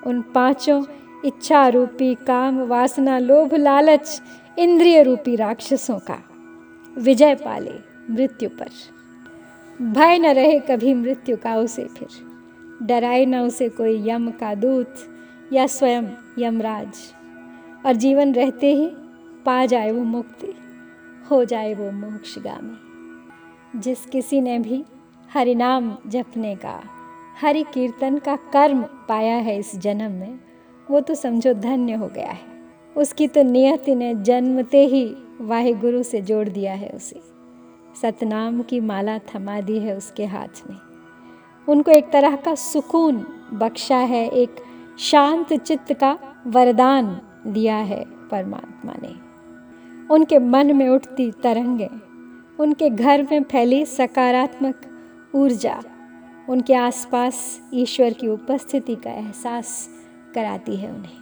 उन 0.10 0.22
पाँचों 0.22 0.84
इच्छा 1.26 1.68
रूपी 1.68 2.16
काम, 2.16 2.60
वासना, 2.60 3.20
लोभ, 3.20 3.54
लालच 3.54 4.22
इंद्रिय 4.60 5.04
रूपी 5.04 5.36
राक्षसों 5.36 6.00
का 6.00 6.18
विजय 6.98 7.36
पाले 7.36 7.74
मृत्यु 8.10 8.50
पर। 8.50 8.70
भय 9.82 10.20
न 10.20 10.26
रहे 10.26 10.60
कभी 10.60 10.94
मृत्यु 10.94 11.38
का 11.38 11.56
उसे 11.56 11.86
फिर। 11.86 12.08
डराए 12.84 13.26
न 13.26 13.40
उसे 13.40 13.70
कोई 13.70 14.10
यम 14.10 14.32
का 14.32 14.54
दूत 14.56 14.96
या 15.54 15.68
स्वयं 15.68 16.04
यमराज। 16.40 16.94
और 17.86 17.94
जीवन 17.94 18.34
रहते 18.34 18.76
ही 18.76 18.90
पा 19.46 19.66
जाए 19.66 19.92
वो 19.92 20.04
मुक्ति, 20.04 20.54
हो 21.32 21.46
जाए 21.46 21.74
वो 21.74 21.92
मोक्षगामी। 21.92 23.80
जिस 23.80 24.06
किसी 24.06 24.42
ने 24.42 24.60
भी 24.60 24.86
हरिनाम 25.34 25.98
जपने 26.08 26.56
का, 26.56 26.82
हरि 27.42 27.64
कीर्तन 27.74 28.18
का 28.18 28.36
कर्म 28.36 28.82
पाया 28.82 29.36
है 29.36 29.58
इस 29.58 29.76
जन्म 29.76 30.12
में, 30.12 30.40
वो 30.92 31.02
तो 31.02 31.16
समझो 31.16 31.54
धन्य 31.54 31.94
हो 31.94 32.08
गया 32.08 32.32
है। 32.32 32.50
उसकी 32.98 33.28
तो 33.28 33.44
नियति 33.44 33.96
ने 33.96 34.16
जन्मते 34.16 34.86
ही 34.86 35.16
वाहे 35.42 35.74
गुरु 35.74 36.04
से 36.04 36.22
जोड़ 36.22 36.50
दिया 36.50 36.74
है 36.74 36.90
उसे। 36.90 37.22
सतनाम 38.02 38.62
की 38.62 38.80
माला 38.80 39.18
थमा 39.18 39.62
दी 39.62 39.80
है 39.80 39.98
उसके 39.98 40.26
हाथ 40.26 40.70
में। 40.70 40.78
उनको 41.70 41.92
एक 41.92 42.10
तरह 42.10 42.36
का 42.36 42.56
सुकून 42.56 43.26
बख्शा 43.54 43.98
है, 43.98 44.30
एक 44.30 44.56
शांत 45.00 45.54
चित्त 45.54 45.94
का 45.94 46.18
वरदान 46.48 47.22
दिया 47.48 47.76
है 47.76 48.04
परमात्मा 48.06 48.94
ने। 49.02 49.30
उनके 50.14 50.40
मन 50.40 50.76
में 50.76 50.90
उठती 50.90 51.32
तरंगे, 51.32 51.90
उनके 52.60 52.90
घर 52.90 53.28
में 53.32 53.44
फैली 53.44 53.86
सकारात्मक 53.86 54.82
ऊर्जा, 55.36 55.82
उनके 56.50 56.74
आसपास 56.74 57.62
ईश्वर 57.74 58.14
की 58.14 58.28
उपस्थिति 58.28 58.96
का 58.96 59.12
एहसास 59.12 59.90
कराती 60.36 60.76
है 60.76 60.92
उन्हें। 60.92 61.18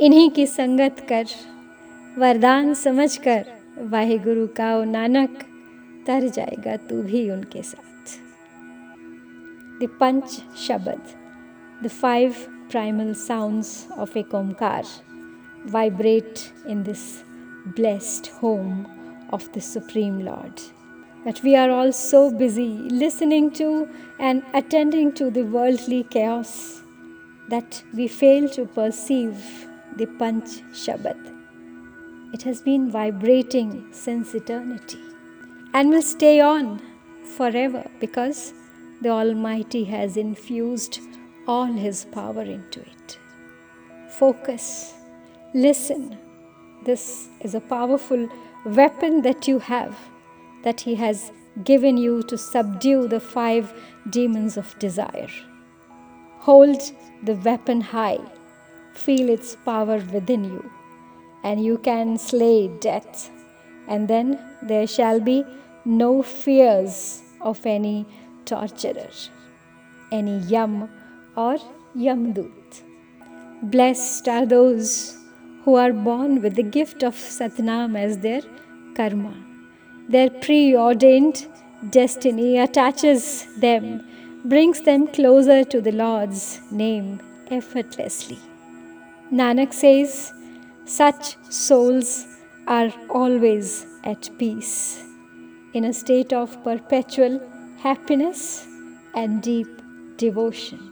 इन्हीं 0.00 0.30
की 0.30 0.46
संगत 0.46 1.06
कर, 1.08 1.24
वरदान 2.18 2.74
समझकर 2.74 3.46
वाहे 3.78 4.18
गुरु 4.18 4.46
का 4.46 4.76
ओ 4.76 4.84
नानक, 4.84 5.38
तर 6.06 6.28
जाएगा 6.28 6.76
तू 6.76 7.02
भी 7.02 7.30
उनके 7.30 7.62
साथ। 7.62 8.18
The 9.82 9.88
panch 10.00 10.42
shabad, 10.56 11.02
the 11.84 11.88
five 11.88 12.34
primal 12.72 13.12
sounds 13.14 13.86
of 13.98 14.16
a 14.16 14.24
Omkar 14.24 14.86
vibrate 15.66 16.52
in 16.66 16.82
this 16.84 17.22
blessed 17.76 18.28
home 18.28 18.86
of 19.30 19.52
the 19.52 19.60
Supreme 19.60 20.24
Lord. 20.24 20.62
But 21.22 21.42
we 21.42 21.54
are 21.54 21.70
all 21.70 21.92
so 21.92 22.30
busy 22.30 22.70
listening 23.02 23.50
to 23.60 23.90
and 24.18 24.42
attending 24.54 25.12
to 25.20 25.30
the 25.30 25.42
worldly 25.42 26.04
chaos 26.04 26.80
that 27.50 27.82
we 27.92 28.08
fail 28.08 28.48
to 28.56 28.64
perceive 28.64 29.68
the 29.98 30.06
Panch 30.06 30.62
Shabad. 30.72 31.20
It 32.32 32.42
has 32.44 32.62
been 32.62 32.90
vibrating 32.90 33.86
since 33.92 34.34
eternity 34.34 35.00
and 35.74 35.90
will 35.90 36.08
stay 36.16 36.40
on 36.40 36.80
forever 37.36 37.84
because 38.00 38.54
the 39.02 39.10
Almighty 39.10 39.84
has 39.84 40.16
infused 40.16 41.00
all 41.46 41.66
His 41.66 42.04
power 42.04 42.42
into 42.42 42.80
it. 42.80 43.18
Focus, 44.10 44.94
listen. 45.54 46.18
This 46.84 47.28
is 47.40 47.54
a 47.54 47.60
powerful 47.60 48.28
weapon 48.64 49.22
that 49.22 49.46
you 49.46 49.58
have, 49.58 49.96
that 50.64 50.80
He 50.80 50.94
has 50.96 51.32
given 51.64 51.96
you 51.96 52.22
to 52.24 52.38
subdue 52.38 53.08
the 53.08 53.20
five 53.20 53.72
demons 54.10 54.56
of 54.56 54.78
desire. 54.78 55.28
Hold 56.38 56.80
the 57.22 57.34
weapon 57.34 57.80
high, 57.80 58.18
feel 58.94 59.28
its 59.28 59.56
power 59.64 59.98
within 60.12 60.44
you, 60.44 60.70
and 61.44 61.64
you 61.64 61.78
can 61.78 62.18
slay 62.18 62.68
death. 62.80 63.30
And 63.88 64.08
then 64.08 64.38
there 64.62 64.86
shall 64.86 65.20
be 65.20 65.44
no 65.84 66.22
fears 66.22 67.22
of 67.40 67.64
any 67.66 68.06
torturer, 68.44 69.10
any 70.10 70.38
yam 70.38 70.88
or 71.36 71.56
Yamdut. 71.96 72.82
Blessed 73.62 74.28
are 74.28 74.44
those 74.46 75.16
who 75.64 75.76
are 75.76 75.92
born 75.92 76.42
with 76.42 76.56
the 76.56 76.62
gift 76.62 77.02
of 77.02 77.14
Satnam 77.14 77.96
as 77.98 78.18
their 78.18 78.42
karma. 78.94 79.34
Their 80.08 80.30
preordained 80.30 81.46
destiny 81.90 82.58
attaches 82.58 83.46
them, 83.58 84.06
brings 84.44 84.80
them 84.82 85.06
closer 85.06 85.64
to 85.64 85.80
the 85.80 85.92
Lord's 85.92 86.60
name 86.70 87.20
effortlessly. 87.50 88.38
Nanak 89.32 89.72
says, 89.72 90.32
such 90.84 91.36
souls 91.50 92.26
are 92.66 92.92
always 93.08 93.86
at 94.04 94.28
peace, 94.38 95.02
in 95.72 95.84
a 95.84 95.92
state 95.92 96.32
of 96.32 96.62
perpetual 96.64 97.40
happiness 97.78 98.66
and 99.14 99.42
deep 99.42 99.68
devotion 100.16 100.91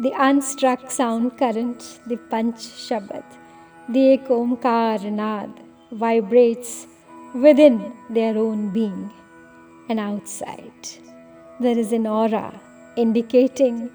the 0.00 0.10
unstruck 0.10 0.90
sound 0.90 1.36
current, 1.38 2.00
the 2.06 2.16
Panch 2.16 2.62
Shabad, 2.86 3.24
the 3.88 4.12
Ek 4.14 4.28
Omkar 4.28 5.10
Nad 5.10 5.50
vibrates 5.90 6.86
within 7.34 7.92
their 8.10 8.36
own 8.36 8.70
being 8.70 9.10
and 9.88 10.00
outside. 10.00 10.88
There 11.60 11.78
is 11.78 11.92
an 11.92 12.06
aura 12.06 12.60
indicating 12.96 13.90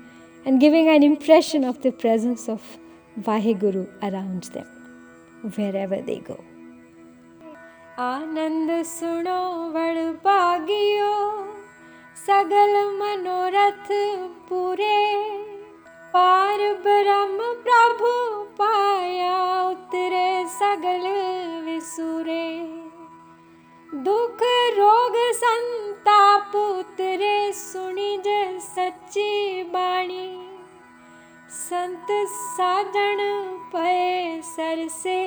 and 0.45 0.59
giving 0.59 0.87
an 0.89 1.03
impression 1.03 1.63
of 1.63 1.81
the 1.81 1.91
presence 1.91 2.47
of 2.47 2.61
Vaheguru 3.19 3.87
around 4.01 4.43
them, 4.53 4.67
wherever 5.55 6.01
they 6.01 6.19
go. 6.19 6.39
Anand 7.99 8.71
सुनो 8.85 9.41
वड़ 9.73 10.01
भागियो 10.23 11.13
सगल 12.25 12.73
मनोरथ 12.99 13.87
पूरे 14.49 14.97
पार 16.14 16.58
ब्रह्म 16.82 17.38
प्रभु 17.62 18.08
पाया 18.54 19.36
उतरे 19.68 20.44
सगल 20.48 21.06
विसुरे। 21.64 22.48
दुख 24.04 24.42
रोग 24.76 25.16
संताप 25.34 26.56
उतरे 26.56 27.52
सुनी 27.52 28.16
ज 28.26 28.58
सच्ची 28.58 29.62
बाणी। 29.62 30.28
संत 31.50 32.12
साजन 32.30 33.18
पे 33.72 34.42
सर 34.42 34.86
से 34.92 35.18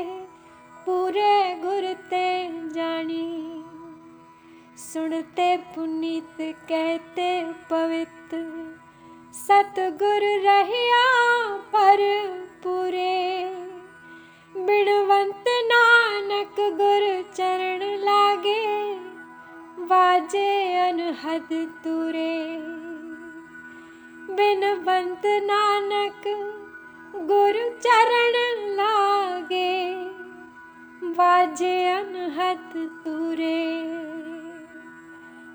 पूरे 0.86 1.56
घुरते 1.56 2.28
जानी 2.76 3.28
सुनते 4.78 5.56
पुनीत 5.76 6.38
कहते 6.70 7.30
पवित्र 7.70 8.75
सतगुर 9.36 10.24
रहिया 10.42 11.08
पर 11.74 12.02
पूरे। 12.64 13.16
बिणवंत 14.56 15.50
नानक 15.72 16.60
गुर 16.78 17.04
चरण 17.34 17.84
लागे 18.04 18.64
वाजे 19.90 20.48
अनहद 20.80 21.50
तुरे। 21.84 22.38
बिनवंत 24.32 25.26
नानक 25.44 26.28
गुर 27.28 27.60
चरण 27.82 28.38
लागे 28.72 29.76
वाजे 31.18 31.78
अनहद 31.92 32.72
तुरे 33.06 34.15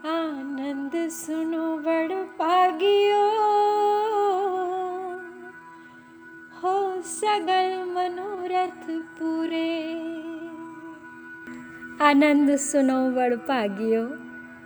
आनंद 0.06 1.08
सुनो 1.08 1.76
बड़ 1.76 2.12
पागियो। 2.12 3.26
हो 6.60 7.02
सगल 7.02 7.84
मनोरथ 7.92 9.02
पूरे। 9.02 9.94
आनंद 12.04 12.56
सुनो, 12.56 13.10
वड़ 13.10 13.34
पागियो। 13.34 14.10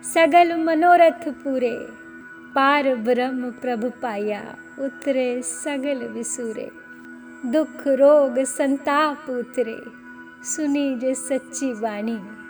सगल 0.03 0.65
मनोरथ 0.65 1.29
पूरे। 1.29 1.89
पार 2.55 2.95
ब्रह्म 2.95 3.51
प्रभु 3.51 3.89
पाया, 3.89 4.57
उतरे 4.79 5.43
सगल 5.43 6.09
विसूरे। 6.09 6.71
दुख 7.47 7.87
रोग 7.87 8.39
संताप 8.39 9.31
उतरे। 9.31 9.83
सुनी 10.43 10.99
जे 10.99 11.15
सच्ची 11.15 11.75
बाणी 11.75 12.44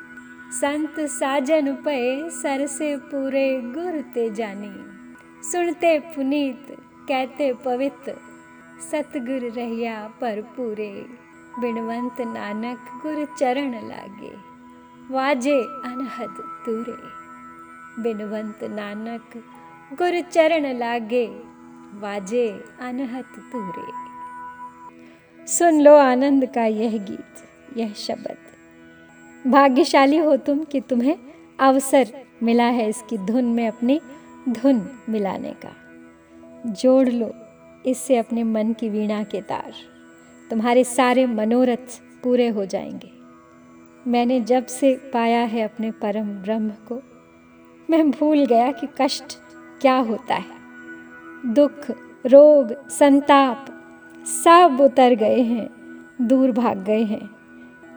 संत 0.55 1.01
साजन 1.01 1.73
पे 1.75 2.31
सर 2.31 2.67
से 2.67 2.97
पूरे 2.97 3.61
गुर 3.61 4.01
ते 4.15 4.29
जानी 4.31 4.71
सुनते 5.43 5.99
पुनीत, 5.99 6.67
कहते 7.09 7.53
पवित्र 7.55 8.15
सतगुर 8.91 9.51
रहिया 9.51 9.97
पर 10.21 10.41
पूरे। 10.43 10.91
बिणवंत 11.59 12.21
नानक 12.21 12.79
गुर 13.03 13.25
चरण 13.39 13.75
लागे। 13.89 14.33
वाजे 15.11 15.59
अनहद 15.85 16.37
तूरे 16.67 16.97
बिनवंत 18.03 18.65
नानक 18.71 19.37
गुर 19.99 20.21
चरण 20.21 20.73
लागे। 20.79 21.27
वाजे 22.01 22.49
अनहत 22.81 23.37
तूरे 23.53 23.91
सुन 25.47 25.81
लो 25.81 25.97
आनंद 25.97 26.47
का 26.55 26.65
यह 26.65 26.99
गीत, 27.05 27.47
यह 27.77 27.93
शब्द। 27.97 28.44
भाग्यशाली 29.47 30.17
हो 30.17 30.37
तुम 30.37 30.65
कि 30.65 30.81
तुम्हें 30.81 31.19
अवसर 31.61 32.07
मिला 32.43 32.65
है 32.65 32.89
इसकी 32.89 33.19
धुन 33.19 33.45
में 33.45 33.69
अपनी 33.69 34.01
धुन 34.49 34.91
मिलाने 35.09 35.51
का। 35.51 35.77
जोड़ 36.73 37.09
लो 37.09 37.35
इससे 37.87 38.17
अपने 38.17 38.45
मन 38.45 38.73
की 38.73 38.89
वीणा 38.89 39.23
के 39.23 39.41
तार। 39.41 39.73
तुम्हारे 40.51 40.85
सारे 40.85 41.27
मनोरथ 41.27 42.03
पूरे 42.23 42.49
हो 42.49 42.67
जाएँगे। 42.67 43.11
मैंने 44.07 44.41
जब 44.41 44.67
से 44.67 44.95
पाया 44.95 45.41
है 45.41 45.63
अपने 45.63 45.91
परम 45.91 46.25
ब्रह्म 46.25 46.69
को, 46.69 47.03
मैं 47.91 48.11
भूल 48.11 48.47
गया 48.47 48.73
कि 48.73 48.89
कष्ट 49.01 49.39
क्या 49.81 49.97
होता 49.97 50.35
है। 50.35 50.65
दुख, 51.47 51.91
रोग, 52.27 52.89
संताप 52.89 53.67
सब 54.27 54.79
उतर 54.81 55.15
गए 55.15 55.41
हैं, 55.41 55.69
दूर 56.21 56.53
भाग 56.53 56.85
गए 56.85 57.03
हैं। 57.03 57.34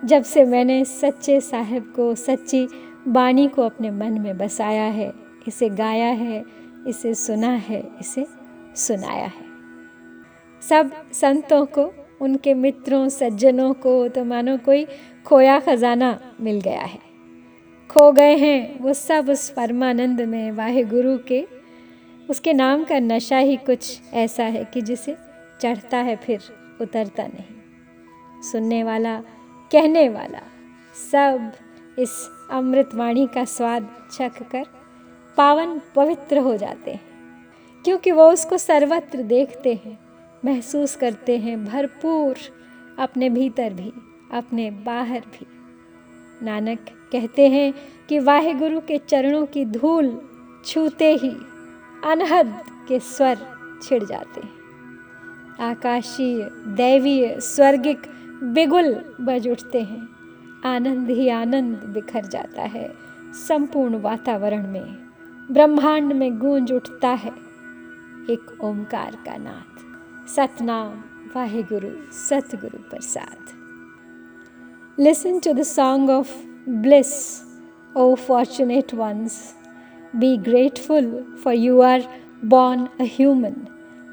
जब 0.07 0.23
से 0.23 0.45
मैंने 0.45 0.85
सच्चे 0.85 1.41
साहिब 1.41 1.93
को, 1.95 2.15
सच्ची 2.15 2.67
बाणी 3.07 3.47
को 3.47 3.61
अपने 3.61 3.91
मन 3.91 4.21
में 4.21 4.37
बसाया 4.37 4.83
है, 4.83 5.13
इसे 5.47 5.69
गाया 5.69 6.07
है, 6.07 6.43
इसे 6.87 7.13
सुना 7.13 7.49
है, 7.49 7.83
इसे 7.99 8.27
सुनाया 8.75 9.25
है। 9.25 9.45
सब 10.69 11.11
संतों 11.11 11.65
को, 11.65 11.93
उनके 12.21 12.53
मित्रों, 12.53 13.09
सज्जनों 13.09 13.73
को 13.73 14.07
तो 14.07 14.23
मानो 14.25 14.57
कोई 14.57 14.87
खोया 15.25 15.59
खजाना 15.59 16.19
मिल 16.41 16.61
गया 16.61 16.81
है। 16.81 16.99
खो 17.89 18.11
गए 18.11 18.35
हैं 18.35 18.79
वो 18.79 18.93
सब 18.93 19.29
उस 19.29 19.49
परमानंद 19.49 20.21
में 20.21 20.51
वाहे 20.51 20.83
गुरु 20.83 21.17
के। 21.17 21.47
उसके 22.29 22.53
नाम 22.53 22.83
का 22.83 22.99
नशा 22.99 23.37
ही 23.37 23.55
कुछ 23.55 23.99
ऐसा 24.13 24.43
है 24.43 24.65
कि 24.73 24.81
जिसे 24.81 25.17
चढ़ता 25.61 25.97
है 25.97 26.15
फिर 26.15 26.39
उतरता 26.81 27.27
नहीं। 27.27 28.41
सुनने 28.41 28.83
वाला 28.83 29.21
कहने 29.71 30.07
वाला। 30.09 30.41
सब 31.11 31.51
इस 31.99 32.11
अमृतवाणी 32.51 33.27
का 33.27 33.43
स्वाद 33.45 33.89
चख 34.11 34.41
कर 34.51 34.65
पावन 35.37 35.79
पवित्र 35.95 36.37
हो 36.37 36.55
जाते 36.57 36.91
हैं, 36.91 37.01
क्योंकि 37.85 38.11
वो 38.11 38.29
उसको 38.31 38.57
सर्वत्र 38.57 39.23
देखते 39.23 39.73
हैं, 39.75 39.97
महसूस 40.45 40.95
करते 40.95 41.37
हैं 41.37 41.63
भरपूर 41.65 42.35
अपने 42.99 43.29
भीतर 43.29 43.73
भी, 43.73 43.91
अपने 44.33 44.69
बाहर 44.71 45.19
भी। 45.19 45.45
नानक 46.45 46.85
कहते 47.11 47.47
हैं 47.47 47.73
कि 48.09 48.19
वाहे 48.19 48.53
गुरु 48.53 48.79
के 48.79 48.97
चरणों 48.99 49.45
की 49.45 49.65
धूल 49.65 50.09
छूते 50.65 51.13
ही 51.13 51.35
अनहद 52.05 52.61
के 52.87 52.99
स्वर 52.99 53.37
छिड़ 53.83 54.03
जाते 54.03 54.41
हैं। 54.41 54.55
आकाशीय 55.61 56.43
दैवीय 56.75 57.39
स्वर्गिक 57.39 58.01
बिगुल 58.43 58.93
बज 59.21 59.47
उठते 59.47 59.81
हैं। 59.81 60.07
आनंद 60.65 61.09
ही 61.09 61.29
आनंद 61.29 61.75
बिखर 61.93 62.25
जाता 62.25 62.61
है 62.61 62.93
संपूर्ण 63.47 63.99
वातावरण 64.01 64.67
में। 64.67 64.95
ब्रह्मांड 65.51 66.13
में 66.13 66.37
गूंज 66.39 66.71
उठता 66.71 67.09
है 67.09 67.31
एक 68.29 68.57
ओंकार 68.63 69.15
का 69.25 69.37
नाद 69.37 70.27
सतनाम 70.27 71.03
वाहेगुरु 71.35 71.89
सतगुरु 72.11 72.77
प्रसाद। 72.89 73.55
Listen 74.99 75.39
to 75.39 75.53
the 75.53 75.63
song 75.63 76.09
of 76.09 76.35
bliss 76.69 77.41
O 77.97 78.15
fortunate 78.15 78.93
ones 78.93 79.55
be 80.15 80.37
grateful 80.37 81.35
for 81.43 81.53
you 81.53 81.81
are 81.81 82.03
born 82.43 82.81
a 82.99 83.05
human 83.13 83.55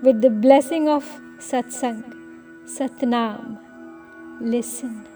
with 0.03 0.23
the 0.23 0.31
blessing 0.45 0.89
of 0.89 1.11
satsang, 1.41 2.01
satnam. 2.79 3.64
Listen, 4.41 5.07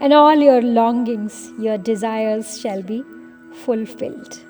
and 0.00 0.12
all 0.12 0.36
your 0.36 0.62
longings, 0.62 1.52
your 1.58 1.78
desires 1.78 2.60
shall 2.60 2.82
be 2.82 3.02
fulfilled. 3.64 4.40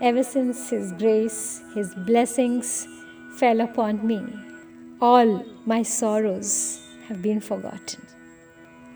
Ever 0.00 0.22
since 0.22 0.70
His 0.70 0.92
grace, 0.92 1.62
His 1.74 1.94
blessings, 1.94 2.86
fell 3.36 3.60
upon 3.60 4.06
me, 4.06 4.22
all 5.00 5.44
my 5.66 5.82
sorrows 5.82 6.80
have 7.08 7.22
been 7.22 7.40
forgotten. 7.40 8.02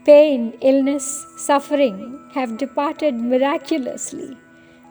Pain, 0.04 0.56
illness, 0.60 1.26
suffering 1.36 2.30
have 2.34 2.56
departed 2.56 3.14
miraculously 3.14 4.36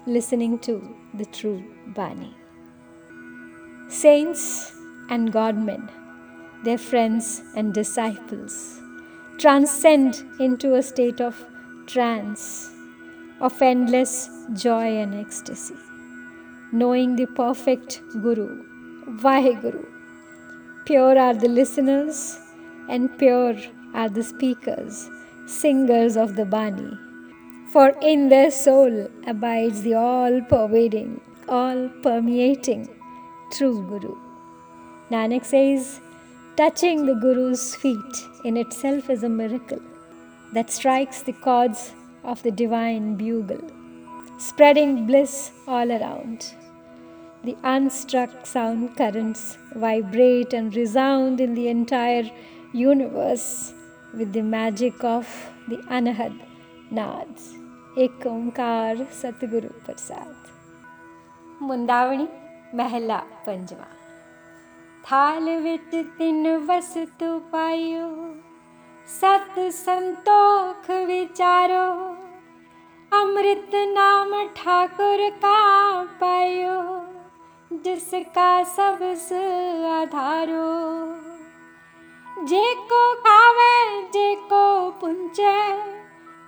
listening 0.06 0.58
to 0.60 0.96
the 1.16 1.26
true 1.26 1.64
Bani. 1.88 2.34
Saints 3.90 4.74
and 5.10 5.32
Godmen, 5.34 5.90
their 6.64 6.78
friends 6.78 7.42
and 7.56 7.74
disciples, 7.74 8.77
transcend 9.38 10.24
into 10.40 10.74
a 10.74 10.82
state 10.82 11.22
of 11.22 11.36
trance, 11.86 12.72
of 13.40 13.62
endless 13.62 14.30
joy 14.54 14.98
and 14.98 15.14
ecstasy, 15.14 15.76
knowing 16.72 17.16
the 17.16 17.28
perfect 17.28 18.02
Guru 18.22 18.64
Vaheguru. 19.22 19.86
Pure 20.86 21.20
are 21.20 21.36
the 21.36 21.48
listeners 21.48 22.40
and 22.90 23.16
pure 23.20 23.56
are 23.94 24.10
the 24.10 24.24
speakers, 24.24 25.10
singers 25.46 26.18
of 26.18 26.36
the 26.36 26.46
Bani. 26.46 26.98
For 27.72 27.90
in 28.02 28.30
their 28.30 28.50
soul 28.50 29.08
abides 29.28 29.84
the 29.84 29.94
all 29.94 30.42
pervading, 30.42 31.22
all 31.48 31.90
permeating 32.02 32.90
true 33.52 33.86
Guru. 33.88 34.16
Nanak 35.12 35.46
says, 35.46 36.02
Touching 36.58 37.06
the 37.06 37.14
Guru's 37.14 37.76
feet 37.76 38.16
in 38.44 38.58
itself 38.58 39.12
is 39.12 39.22
a 39.24 39.30
miracle 39.30 39.82
that 40.54 40.72
strikes 40.72 41.22
the 41.22 41.34
chords 41.34 41.94
of 42.24 42.42
the 42.42 42.50
divine 42.50 43.14
bugle, 43.16 43.62
spreading 44.40 45.06
bliss 45.06 45.52
all 45.68 45.92
around. 45.92 46.56
The 47.44 47.54
unstruck 47.74 48.48
sound 48.48 48.98
currents 48.98 49.60
vibrate 49.76 50.54
and 50.54 50.76
resound 50.76 51.40
in 51.40 51.54
the 51.54 51.68
entire 51.68 52.28
universe 52.74 53.72
with 54.16 54.34
the 54.34 54.42
magic 54.42 55.04
of 55.04 55.28
the 55.68 55.78
Anahad 56.00 56.36
Nads. 56.92 57.54
Ek 57.98 58.20
Satguru 59.22 59.72
Prasad. 59.86 60.36
Mundavani 61.62 62.28
Mahela 62.74 63.22
Panjama. 63.46 63.97
ਥਾਲ 65.10 65.50
ਵਿੱਚ 65.58 66.04
ਤਿੰਨ 66.18 66.58
ਵਸਤੂ 66.58 67.40
ਪਾਇਓ। 67.40 68.08
ਸਤ 69.08 69.60
ਸੰਤੋਖ 69.74 70.90
ਵਿਚਾਰੋ, 71.08 72.16
ਅੰਮ੍ਰਿਤ 73.12 73.76
ਨਾਮ 73.88 74.34
ਠਾਕੁਰ 74.56 75.30
ਕਾ 75.42 76.04
ਪਾਇਓ, 76.20 76.82
ਜਿਸ 77.74 78.10
ਕਾ 78.36 78.64
ਸਭ 78.64 79.04
ਆਧਾਰੋ। 79.92 80.68
ਜੇ 82.44 82.64
ਕੋ 82.90 83.04
ਖਾਵੇ, 83.24 84.02
ਜੇ 84.14 84.36
ਕੋ 84.50 84.92
ਪੁੰਚੇ, 84.92 85.58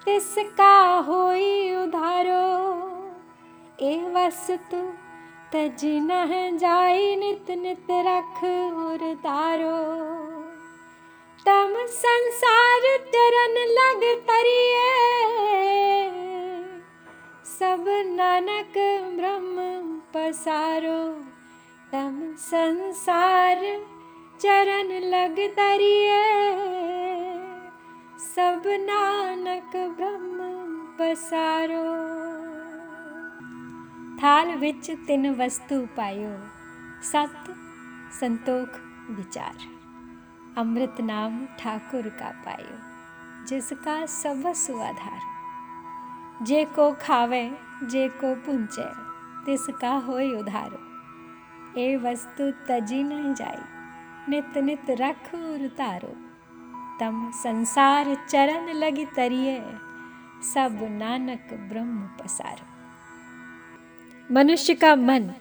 ਤਿਸ 0.05 0.35
ਕਾ 0.57 1.01
ਹੋਈ 1.01 1.75
ਉਧਾਰੋ। 1.75 2.47
ਇਹ 3.79 4.01
ਵਸਤੂ 4.09 4.91
तज 5.53 5.81
न 5.85 6.57
जाई 6.57 7.15
नित 7.15 7.49
नित 7.51 7.87
रख 8.07 8.43
और 8.43 9.13
तारो। 9.23 9.77
तम 11.45 11.73
संसार 11.87 12.81
चरण 13.05 13.55
लग 13.69 14.03
तरिए 14.27 14.91
सब 17.45 17.85
नानक 18.07 18.77
ब्रह्म 19.17 19.65
पसारो। 20.13 21.01
तम 21.91 22.19
संसार 22.39 23.63
चरण 24.41 24.91
लग 25.05 25.39
तरिए 25.57 26.21
सब 28.27 28.61
नानक 28.81 29.75
ब्रह्म 29.97 30.37
पसारो। 30.99 32.08
ਥਾਲ 34.19 34.55
ਵਿੱਚ 34.55 34.91
ਤਿੰਨ 35.07 35.31
ਵਸਤੂ 35.31 35.85
ਪਾਇਓ। 35.95 36.31
ਸਤ 37.01 37.51
ਸੰਤੋਖ 38.11 38.69
ਵਿਚਾਰ। 39.11 39.53
ਅੰਮ੍ਰਿਤ 40.57 41.01
ਨਾਮ 41.01 41.45
ਠਾਕੁਰ 41.57 42.09
ਕਾ 42.09 42.31
ਪਾਇਓ, 42.45 42.77
ਜਿਸ 43.45 43.71
ਕਾ 43.85 44.05
ਸਭ 44.05 44.51
ਸੁਆਧਾਰ। 44.55 45.21
ਜੇ 46.43 46.63
ਕੋ 46.65 46.91
ਖਾਵੇ, 46.99 47.51
ਜੇ 47.87 48.07
ਕੋ 48.09 48.33
ਪੁੰਚੇ, 48.35 48.89
ਤਿਸ 49.45 49.69
ਕਾ 49.81 49.99
ਹੋਇ 49.99 50.27
ਉਧਾਰ। 50.35 50.77
ਇਹ 51.77 51.97
ਵਸਤੂ 51.97 52.51
ਤਜੀ 52.67 53.03
ਨਹੀਂ 53.03 53.33
ਜਾਈ, 53.33 53.63
ਨਿਤ 54.29 54.57
ਨਿਤ 54.57 54.89
ਰਖ 54.89 55.33
ਉਰਤਾਰੋ 55.35 56.15
ਤਮ 56.99 57.31
ਸੰਸਾਰ 57.43 58.15
ਚਰਨ 58.27 58.65
ਲਗੀ 58.79 59.05
ਤਰੀਏ 59.05 59.61
ਸਭ 60.43 60.71
ਨਾਨਕ 60.81 61.53
ਬ੍ਰਹਮ 61.53 62.07
ਪਸਾਰੋ। 62.17 62.68
मनुष्य 64.31 64.73
का 64.73 64.95
मन 64.95 65.31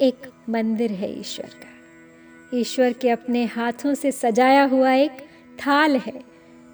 एक 0.00 0.16
मंदिर 0.50 0.90
है 0.90 1.20
ईश्वर 1.20 1.46
का। 1.46 2.58
ईश्वर 2.58 2.92
के 2.92 3.10
अपने 3.10 3.44
हाथों 3.44 3.94
से 3.94 4.12
सजाया 4.12 4.64
हुआ 4.64 4.92
एक 4.92 5.10
थाल 5.66 5.96
है, 5.96 6.24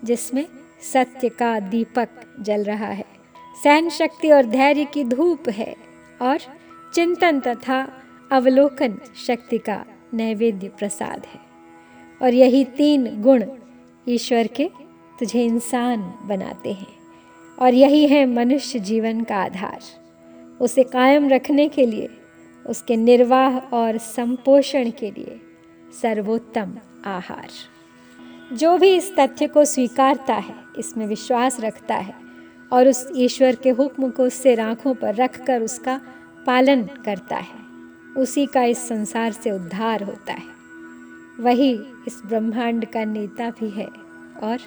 जिसमें 0.05 0.47
सत्य 0.93 1.29
का 1.29 1.61
दीपक 1.61 2.09
जल 2.41 2.65
रहा 2.65 2.87
है। 2.87 3.05
सहन 3.65 3.89
शक्ति 3.89 4.31
और 4.31 4.47
धैर्य 4.47 4.85
की 4.85 5.05
धूप 5.05 5.49
है 5.49 5.77
और 6.23 6.39
चिंतन 6.95 7.41
तथा 7.41 8.03
अवलोकन 8.33 8.99
शक्ति 9.27 9.59
का 9.59 9.85
नैवेद्य 10.15 10.69
प्रसाद 10.69 11.27
है। 11.27 11.41
और 12.23 12.35
यही 12.35 12.65
तीन 12.65 13.23
गुण 13.23 13.45
ईश्वर 14.09 14.47
के 14.47 14.71
तुझे 15.19 15.45
इंसान 15.45 16.15
बनाते 16.23 16.73
हैं। 16.73 16.95
और 17.59 17.75
यही 17.75 18.07
है 18.07 18.27
मनुष्य 18.27 18.79
जीवन 18.79 19.25
का 19.25 19.37
आधार। 19.37 20.04
उसे 20.61 20.85
कायम 20.85 21.29
रखने 21.29 21.69
के 21.69 21.87
लिए, 21.87 22.09
उसके 22.67 22.97
निर्वाह 22.97 23.59
और 23.59 23.99
संपोषण 23.99 24.91
के 24.91 25.11
लिए 25.11 25.41
सर्वोत्तम 26.03 26.73
आहार। 27.05 27.49
जो 28.53 28.79
भी 28.79 28.97
इस 28.97 29.17
तथ्य 29.17 29.47
को 29.47 29.65
स्वीकारता 29.65 30.35
है, 30.35 30.55
इसमें 30.79 31.07
विश्वास 31.07 31.61
रखता 31.61 31.95
है 31.95 32.15
और 32.73 32.89
उस 32.89 33.09
ईश्वर 33.17 33.55
के 33.55 33.71
हुक्म 33.71 34.11
को 34.11 34.23
उससे 34.23 34.57
आँखों 34.57 34.95
पर 34.95 35.15
रखकर 35.15 35.63
उसका 35.63 36.01
पालन 36.47 36.83
करता 36.83 37.37
है। 37.37 37.65
उसी 38.17 38.47
का 38.47 38.65
इस 38.65 38.89
संसार 38.89 39.33
से 39.33 39.51
उद्धार 39.51 40.03
होता 40.03 40.33
है। 40.33 40.55
वही 41.41 41.73
इस 42.07 42.23
ब्रह्मांड 42.27 42.85
का 42.85 43.05
नेता 43.05 43.51
भी 43.51 43.71
है 43.71 43.89
और 44.43 44.59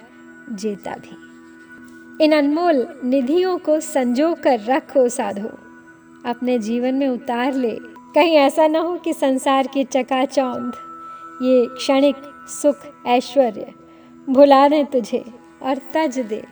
जेता 0.52 0.92
भी। 0.92 1.28
इन 2.26 2.32
अनमोल 2.32 3.02
निधियों 3.04 3.58
को 3.58 3.80
संजो 3.80 4.34
कर 4.34 4.60
रखो 4.60 5.10
साधो। 5.10 5.67
अपने 6.28 6.58
जीवन 6.60 6.96
में 6.96 7.08
उतार 7.08 7.54
ले। 7.54 7.78
कहीं 8.16 8.36
ऐसा 8.36 8.68
ना 8.68 8.80
हो 8.80 8.96
कि 8.96 9.14
संसार 9.14 9.68
की 9.68 9.84
चकाचौंध, 9.84 10.72
ये 11.42 11.66
क्षणिक 11.78 12.16
सुख, 12.52 12.86
ऐश्वर्य 13.08 13.74
भुला 14.28 14.68
दे 14.68 14.84
तुझे 14.84 15.24
और 15.64 15.78
तज 15.94 16.20
दे, 16.20 16.44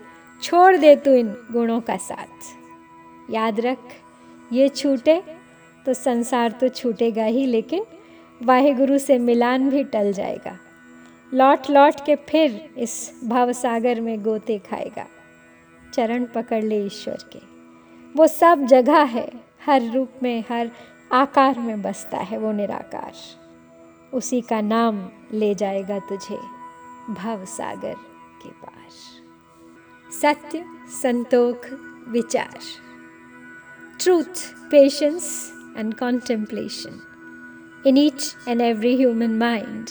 छोड़ 0.43 0.75
दे 0.77 0.95
तू 0.95 1.11
इन 1.11 1.35
गुणों 1.51 1.79
का 1.81 1.97
साथ। 1.97 3.31
याद 3.31 3.59
रख, 3.59 3.77
ये 4.53 4.69
छूटे 4.69 5.21
तो 5.85 5.93
संसार 5.93 6.51
तो 6.51 6.67
छूटेगा 6.69 7.25
ही, 7.25 7.45
लेकिन 7.45 7.85
वाहे 8.41 8.73
गुरु 8.73 8.97
से 8.97 9.17
मिलान 9.19 9.69
भी 9.69 9.83
टल 9.83 10.11
जाएगा। 10.13 10.57
लौट 11.33 11.69
लौट 11.69 12.05
के 12.05 12.15
फिर 12.15 12.69
इस 12.77 13.21
भव 13.23 13.51
सागर 13.51 14.01
में 14.01 14.21
गोते 14.23 14.57
खाएगा। 14.59 15.05
चरण 15.93 16.25
पकड़ 16.25 16.63
ले 16.63 16.85
ईश्वर 16.85 17.17
के। 17.33 17.39
वो 18.15 18.27
सब 18.27 18.65
जगह 18.65 19.03
है 19.03 19.27
हर 19.65 19.91
रूप 19.91 20.19
में, 20.23 20.43
हर 20.49 20.71
आकार 21.13 21.59
में 21.59 21.81
बसता 21.81 22.17
है 22.19 22.37
वो 22.37 22.51
निराकार। 22.51 23.13
उसी 24.13 24.41
का 24.41 24.61
नाम 24.61 25.07
ले 25.33 25.53
जाएगा 25.55 25.99
तुझे 26.09 26.37
भव 27.13 27.45
सागर 27.45 27.95
के 28.43 28.49
पास 28.49 29.03
सत्य, 30.21 30.63
संतोख, 31.01 31.65
विचार। 32.09 32.59
Truth 33.99 34.45
patience 34.71 35.27
and 35.77 35.93
contemplation 35.93 37.01
in 37.87 37.97
each 37.97 38.35
and 38.47 38.61
every 38.61 38.95
human 38.97 39.37
mind 39.37 39.89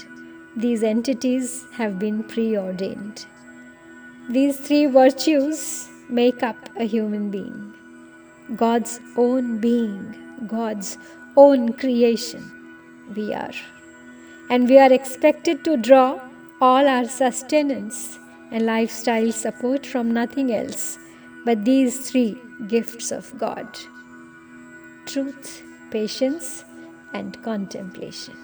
these 0.60 0.84
entities 0.84 1.50
have 1.78 1.98
been 1.98 2.20
preordained 2.56 3.12
these 4.32 4.64
three 4.66 4.84
virtues 4.86 5.60
make 6.10 6.44
up 6.44 6.64
a 6.76 6.84
human 6.84 7.30
being 7.30 7.73
God's 8.56 9.00
own 9.16 9.58
being, 9.58 10.14
God's 10.46 10.98
own 11.36 11.72
creation. 11.72 12.50
We 13.16 13.32
are. 13.32 13.54
And 14.50 14.68
we 14.68 14.78
are 14.78 14.92
expected 14.92 15.64
to 15.64 15.76
draw 15.76 16.20
all 16.60 16.86
our 16.86 17.06
sustenance 17.06 18.18
and 18.50 18.66
lifestyle 18.66 19.32
support 19.32 19.86
from 19.86 20.10
nothing 20.10 20.52
else 20.52 20.98
but 21.44 21.64
these 21.64 22.10
three 22.10 22.38
gifts 22.68 23.10
of 23.10 23.36
God 23.38 23.66
truth, 25.06 25.62
patience, 25.90 26.64
and 27.12 27.42
contemplation. 27.42 28.34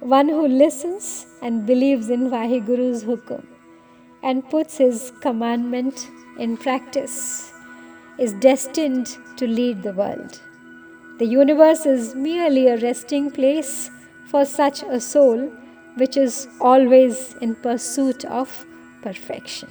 One 0.00 0.28
who 0.28 0.46
listens 0.46 1.26
and 1.42 1.66
believes 1.66 2.10
in 2.10 2.30
Vahiguru's 2.30 3.04
hukum 3.04 3.46
and 4.22 4.48
puts 4.50 4.76
his 4.78 5.12
commandment 5.20 6.08
in 6.38 6.56
practice 6.56 7.52
is 8.18 8.32
destined 8.34 9.16
to 9.36 9.46
lead 9.46 9.82
the 9.82 9.92
world. 9.92 10.40
The 11.18 11.26
universe 11.26 11.86
is 11.86 12.14
merely 12.14 12.68
a 12.68 12.78
resting 12.78 13.30
place 13.30 13.90
for 14.26 14.44
such 14.44 14.82
a 14.82 15.00
soul 15.00 15.50
which 15.96 16.16
is 16.16 16.46
always 16.60 17.34
in 17.40 17.54
pursuit 17.54 18.24
of 18.26 18.66
perfection. 19.02 19.70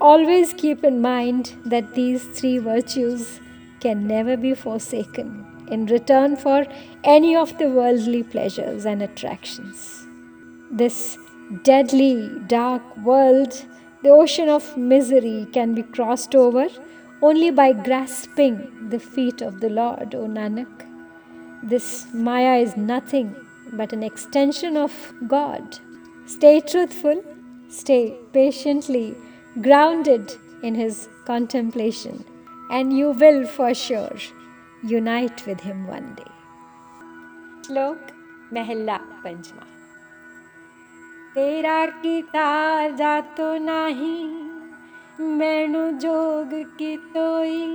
Always 0.00 0.52
keep 0.52 0.84
in 0.84 1.00
mind 1.00 1.54
that 1.64 1.94
these 1.94 2.24
three 2.24 2.58
virtues 2.58 3.40
can 3.80 4.06
never 4.06 4.36
be 4.36 4.54
forsaken 4.54 5.46
in 5.68 5.86
return 5.86 6.36
for 6.36 6.64
any 7.02 7.34
of 7.34 7.56
the 7.58 7.68
worldly 7.68 8.22
pleasures 8.22 8.84
and 8.84 9.02
attractions. 9.02 10.06
This 10.70 11.18
deadly, 11.62 12.30
dark 12.46 12.82
world, 12.98 13.64
the 14.02 14.10
ocean 14.10 14.48
of 14.48 14.76
misery, 14.76 15.46
can 15.52 15.74
be 15.74 15.82
crossed 15.82 16.34
over 16.34 16.68
only 17.21 17.49
by 17.51 17.73
grasping 17.73 18.89
the 18.89 18.99
feet 18.99 19.41
of 19.41 19.59
the 19.59 19.69
Lord, 19.69 20.13
O 20.15 20.25
Nanak. 20.27 20.85
This 21.63 22.07
Maya 22.13 22.55
is 22.61 22.77
nothing 22.77 23.35
but 23.73 23.93
an 23.93 24.03
extension 24.03 24.77
of 24.77 25.13
God. 25.27 25.79
Stay 26.25 26.59
truthful, 26.59 27.23
stay 27.69 28.15
patiently 28.33 29.15
grounded 29.61 30.35
in 30.61 30.75
His 30.75 31.09
contemplation, 31.25 32.23
and 32.71 32.97
you 32.97 33.11
will 33.11 33.45
for 33.45 33.73
sure 33.73 34.17
unite 34.83 35.45
with 35.45 35.61
Him 35.61 35.87
one 35.87 36.13
day. 36.15 36.31
श्लोक 37.67 38.11
महला 38.53 38.97
पंचमा 39.23 39.65
तेरा 41.35 41.85
कीता 42.03 42.47
जातो 42.97 43.57
नाही 43.63 44.50
ਮੈਨੂੰ 45.22 45.98
ਜੋਗ 45.98 46.54
ਕੀ 46.78 46.96
ਤੋਈ 46.96 47.66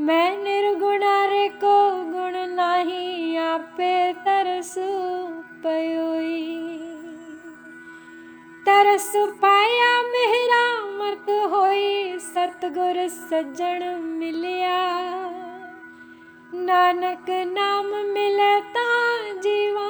ਮੈਂ 0.00 0.38
ਨਿਰਗੁਣਾ 0.38 1.26
ਰੇ 1.28 1.48
ਕੋ 1.48 1.90
ਗੁਣ 2.04 2.36
ਨਹੀਂ 2.48 3.38
ਆਪੇ 3.38 4.12
ਤਰਸ 4.12 4.78
ਪਈ 5.62 5.96
ਤਰਸ 8.66 9.12
ਪਾਇਆ 9.40 9.90
ਮਹਿਰਾ 10.02 10.90
ਮਰਤ 10.98 11.30
ਹੋਈ, 11.52 12.18
ਸਤਗੁਰ 12.18 13.08
ਸੱਜਣ 13.08 13.96
ਮਿਲਿਆ। 13.96 14.76
ਨਾਨਕ 16.54 17.30
ਨਾਮ 17.46 17.86
ਮਿਲੇ 18.12 18.60
ਤਾਂ 18.74 19.34
ਜੀਵਾ, 19.42 19.88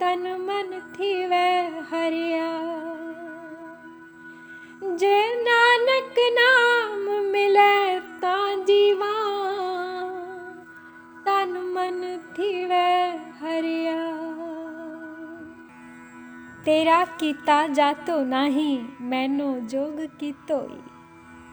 ਤਨ 0.00 0.36
ਮਨ 0.38 0.80
ਥੀਵੇ 0.96 1.70
ਹਰਿਆ। 1.92 2.48
ਜੇ 4.96 5.42
ਨਾਨਕ 5.42 6.18
ਨਾਮ 6.34 7.30
ਮਿਲੇ 7.30 8.00
ਤਾਂ 8.20 8.56
ਜੀਵਾ। 8.56 9.12
ਤਨ 11.24 11.58
ਮਨ 11.58 12.18
ਥੀਵੇ 12.36 13.18
ਹਰਿਆ। 13.18 14.08
ਤੇਰਾ 16.66 17.04
ਕੀਤਾ 17.04 17.66
ਜਾਤੋ 17.66 18.20
ਨਹੀਂ, 18.20 18.84
ਮੈਨੂੰ 19.00 19.66
ਜੋਗ 19.66 20.06
ਕੀਤੋਈ। 20.18 20.82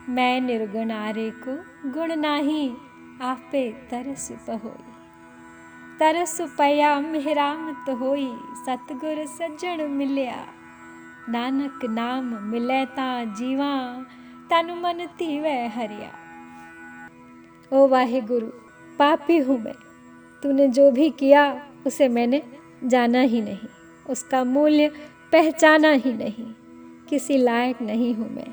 ਮੈਂ 0.10 0.42
ਨਿਰਗੁਣਾਰੇ 0.42 1.32
ਕੋ 1.32 1.58
ਗੁਣ 1.88 2.18
ਨਹੀਂ, 2.18 2.76
ਆਪੇ 3.22 3.72
ਤਰਸ 3.72 4.32
ਪਹੋਈ। 4.48 4.94
ਤਰਸ 6.00 6.42
ਪਿਆ 6.42 7.00
ਮਹਿਰਾਮਤ 7.00 7.90
ਹੋਈ, 7.90 8.34
ਸਤਗੁਰ 8.66 9.26
ਸੱਜਣ 9.26 9.88
ਮਿਲਿਆ। 9.88 10.38
नानक 11.30 11.86
नाम 11.86 12.26
मिले 12.44 12.86
ता 12.86 13.24
जीवा, 13.24 14.06
तन 14.50 14.72
मन 14.72 15.06
तीवे 15.18 15.68
हरिया। 15.68 16.12
ओ 17.74 17.88
वाहे 17.88 18.22
गुरु 18.22 18.48
पापी 19.00 19.38
हूँ 19.38 19.60
मैं। 19.60 19.74
तूने 20.44 20.68
जो 20.68 20.92
भी 20.92 21.10
किया, 21.10 21.68
उसे 21.88 22.08
मैंने 22.08 22.44
जाना 22.84 23.20
ही 23.20 23.42
नहीं। 23.42 23.68
उसका 24.10 24.44
मूल्य 24.44 24.88
पहचाना 25.32 25.92
ही 25.92 26.14
नहीं। 26.14 26.54
किसी 27.10 27.38
लायक 27.38 27.82
नहीं 27.82 28.14
हूँ 28.16 28.30
मैं। 28.30 28.48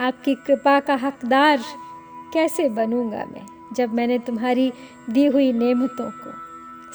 आपकी 0.00 0.34
कृपा 0.34 0.80
का 0.80 0.94
हकदार 0.94 1.60
कैसे 2.32 2.68
बनूँगा 2.68 3.24
मैं, 3.24 3.74
जब 3.74 3.94
मैंने 3.94 4.18
तुम्हारी 4.18 4.72
दी 5.10 5.26
हुई 5.26 5.52
नेमतों 5.52 6.10
को 6.10 6.32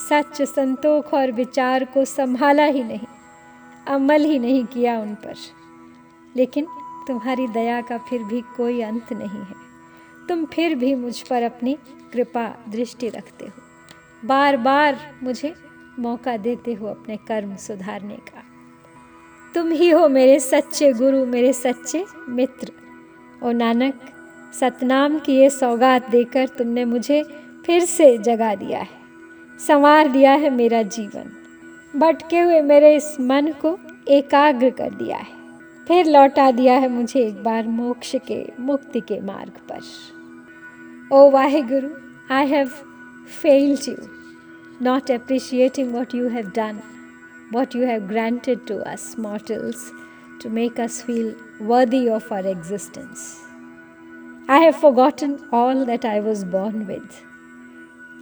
सच 0.10 0.42
संतोख 0.42 1.14
और 1.14 1.32
विचार 1.32 1.86
को 1.86 2.06
संभाला 2.06 2.66
ही 2.66 2.84
नहीं। 2.84 3.08
अमल 3.88 4.22
ही 4.22 4.40
नहीं 4.40 4.66
किया 4.66 5.00
उन 5.00 5.16
पर। 5.16 5.34
लेकिन 6.36 6.68
तुम्हारी 7.08 7.48
दया 7.48 7.82
का 7.82 7.98
फिर 7.98 8.24
भी 8.24 8.42
कोई 8.42 8.82
अंत 8.82 9.14
नहीं 9.14 9.40
है। 9.40 9.68
तुम 10.30 10.46
फिर 10.46 10.76
भी 10.76 10.96
मुझ 10.96 11.22
पर 11.22 11.44
अपनी 11.44 11.78
कृपा 12.14 12.56
दृष्टि 12.70 13.10
रखते 13.10 13.46
हो। 13.46 13.62
बार 14.26 14.58
बार 14.58 15.16
मुझे 15.24 15.56
मौका 16.00 16.38
देते 16.38 16.74
हो 16.74 16.88
अपने 16.88 17.18
कर्म 17.18 17.56
सुधारने 17.56 18.16
का। 18.16 18.44
तुम 19.56 19.70
ही 19.70 19.90
हो 19.90 20.10
मेरे 20.10 20.40
सच्चे 20.40 20.94
गुरु, 20.94 21.26
मेरे 21.26 21.54
सच्चे 21.54 22.06
मित्र। 22.30 22.72
ओ 23.44 23.52
नानक, 23.52 24.02
सतनाम 24.60 25.20
की 25.20 25.36
ये 25.36 25.50
सौगात 25.50 26.10
देकर 26.10 26.48
तुमने 26.48 26.86
मुझे 26.86 27.24
फिर 27.66 27.86
से 27.86 28.18
जगा 28.18 28.56
दिया 28.56 28.80
है। 28.80 28.98
संवार 29.68 30.08
दिया 30.08 30.32
है 30.32 30.50
मेरा 30.50 30.82
जीवन। 30.82 31.37
भटके 31.98 32.40
हुए 32.40 32.62
मेरे 32.62 32.96
इस 32.96 33.16
मन 33.20 33.52
को 33.62 33.78
एकाग्र 34.10 34.70
कर 34.70 34.90
दिया 34.90 35.18
है। 35.18 35.36
फिर 35.88 36.06
लौटा 36.06 36.50
दिया 36.52 36.74
है 36.78 36.88
मुझे 36.90 37.20
एक 37.20 37.44
बार 37.44 37.68
मोक्ष 37.68 38.16
के, 38.28 38.46
मुक्ति 38.60 39.00
के 39.00 39.20
मार्ग 39.22 39.60
पर। 39.70 39.82
O 41.12 41.30
Waheguru 41.62 41.90
I 42.34 42.48
have 42.48 42.68
failed 43.42 43.88
you 43.90 43.96
not 44.82 45.12
appreciating 45.12 45.94
what 45.96 46.16
you 46.16 46.28
have 46.30 46.52
done 46.56 46.80
what 47.54 47.76
you 47.76 47.86
have 47.86 48.08
granted 48.08 48.66
to 48.68 48.78
us 48.78 49.16
mortals 49.20 49.92
to 50.44 50.50
make 50.50 50.80
us 50.80 51.02
feel 51.04 51.34
worthy 51.62 52.08
of 52.10 52.34
our 52.34 52.48
existence 52.48 53.30
I 54.50 54.62
have 54.62 54.74
forgotten 54.82 55.38
all 55.54 55.86
that 55.86 56.06
I 56.06 56.20
was 56.20 56.46
born 56.46 56.84
with 56.86 57.08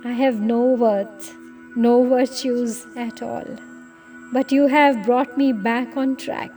I 0.08 0.14
have 0.14 0.42
no 0.44 0.62
worth 0.76 1.32
no 1.76 2.04
virtues 2.08 2.86
at 2.96 3.22
all. 3.22 3.46
But 4.32 4.52
you 4.52 4.68
have 4.68 5.06
brought 5.06 5.38
me 5.38 5.52
back 5.52 5.98
on 5.98 6.16
track. 6.16 6.52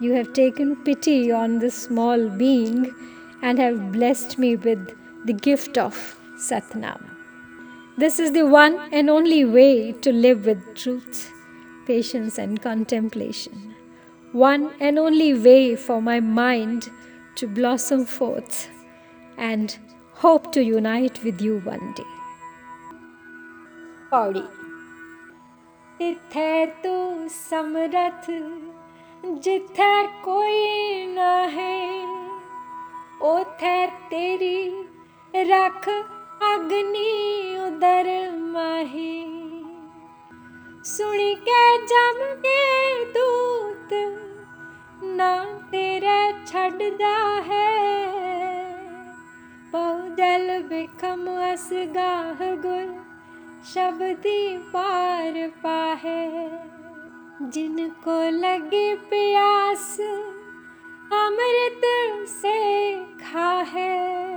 You 0.00 0.12
have 0.14 0.32
taken 0.32 0.76
pity 0.84 1.30
on 1.30 1.58
this 1.58 1.74
small 1.74 2.28
being 2.30 2.94
and 3.42 3.58
have 3.58 3.92
blessed 3.92 4.38
me 4.38 4.56
with 4.56 4.96
the 5.26 5.34
gift 5.34 5.76
of 5.76 6.18
Satnam. 6.38 7.04
This 7.98 8.18
is 8.18 8.32
the 8.32 8.46
one 8.46 8.78
and 8.92 9.10
only 9.10 9.44
way 9.44 9.92
to 9.92 10.12
live 10.12 10.46
with 10.46 10.74
truth, 10.74 11.30
patience, 11.86 12.38
and 12.38 12.62
contemplation. 12.62 13.74
One 14.32 14.72
and 14.80 14.98
only 14.98 15.34
way 15.34 15.76
for 15.76 16.00
my 16.00 16.20
mind 16.20 16.88
to 17.36 17.46
blossom 17.46 18.06
forth 18.06 18.68
and 19.36 19.78
hope 20.14 20.52
to 20.52 20.62
unite 20.62 21.22
with 21.24 21.40
you 21.42 21.58
one 21.60 21.92
day. 21.94 22.19
पौड़ी। 24.10 24.42
इथे 26.00 26.66
तू 26.66 26.94
समरथ, 27.28 28.26
जिथे 29.40 30.06
कोई 30.06 31.06
न 31.06 31.18
है, 31.50 32.04
ओथे 33.22 33.86
तेरी 33.86 34.86
रख 35.34 35.88
अग्नि 36.42 37.12
उदर 37.60 38.08
माही। 38.32 39.18
सुनी 40.84 41.34
के 41.48 41.62
जम 41.86 42.18
के 42.46 42.62
दूत, 43.04 43.88
ना 45.04 45.44
तेरे 45.44 46.32
छड़ 46.46 46.96
जा 46.96 47.16
है। 47.46 47.68
बहुजल 49.72 50.62
बिखम 50.62 51.26
अस 51.52 51.68
गाह 51.72 52.44
गुर 52.56 53.09
शब्दी 53.64 54.58
पार 54.58 55.32
पाहे। 55.48 56.30
जिनको 57.48 58.30
लगी 58.30 58.94
प्यास, 58.94 59.96
अमृत 61.12 61.80
से 62.28 62.94
खा 63.04 63.62
है। 63.62 64.30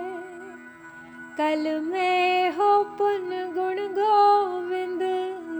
कल 1.37 1.81
में 1.81 2.51
हो 2.51 2.83
पुन 2.83 3.29
गुण 3.29 3.75
गोविंद 3.75 4.99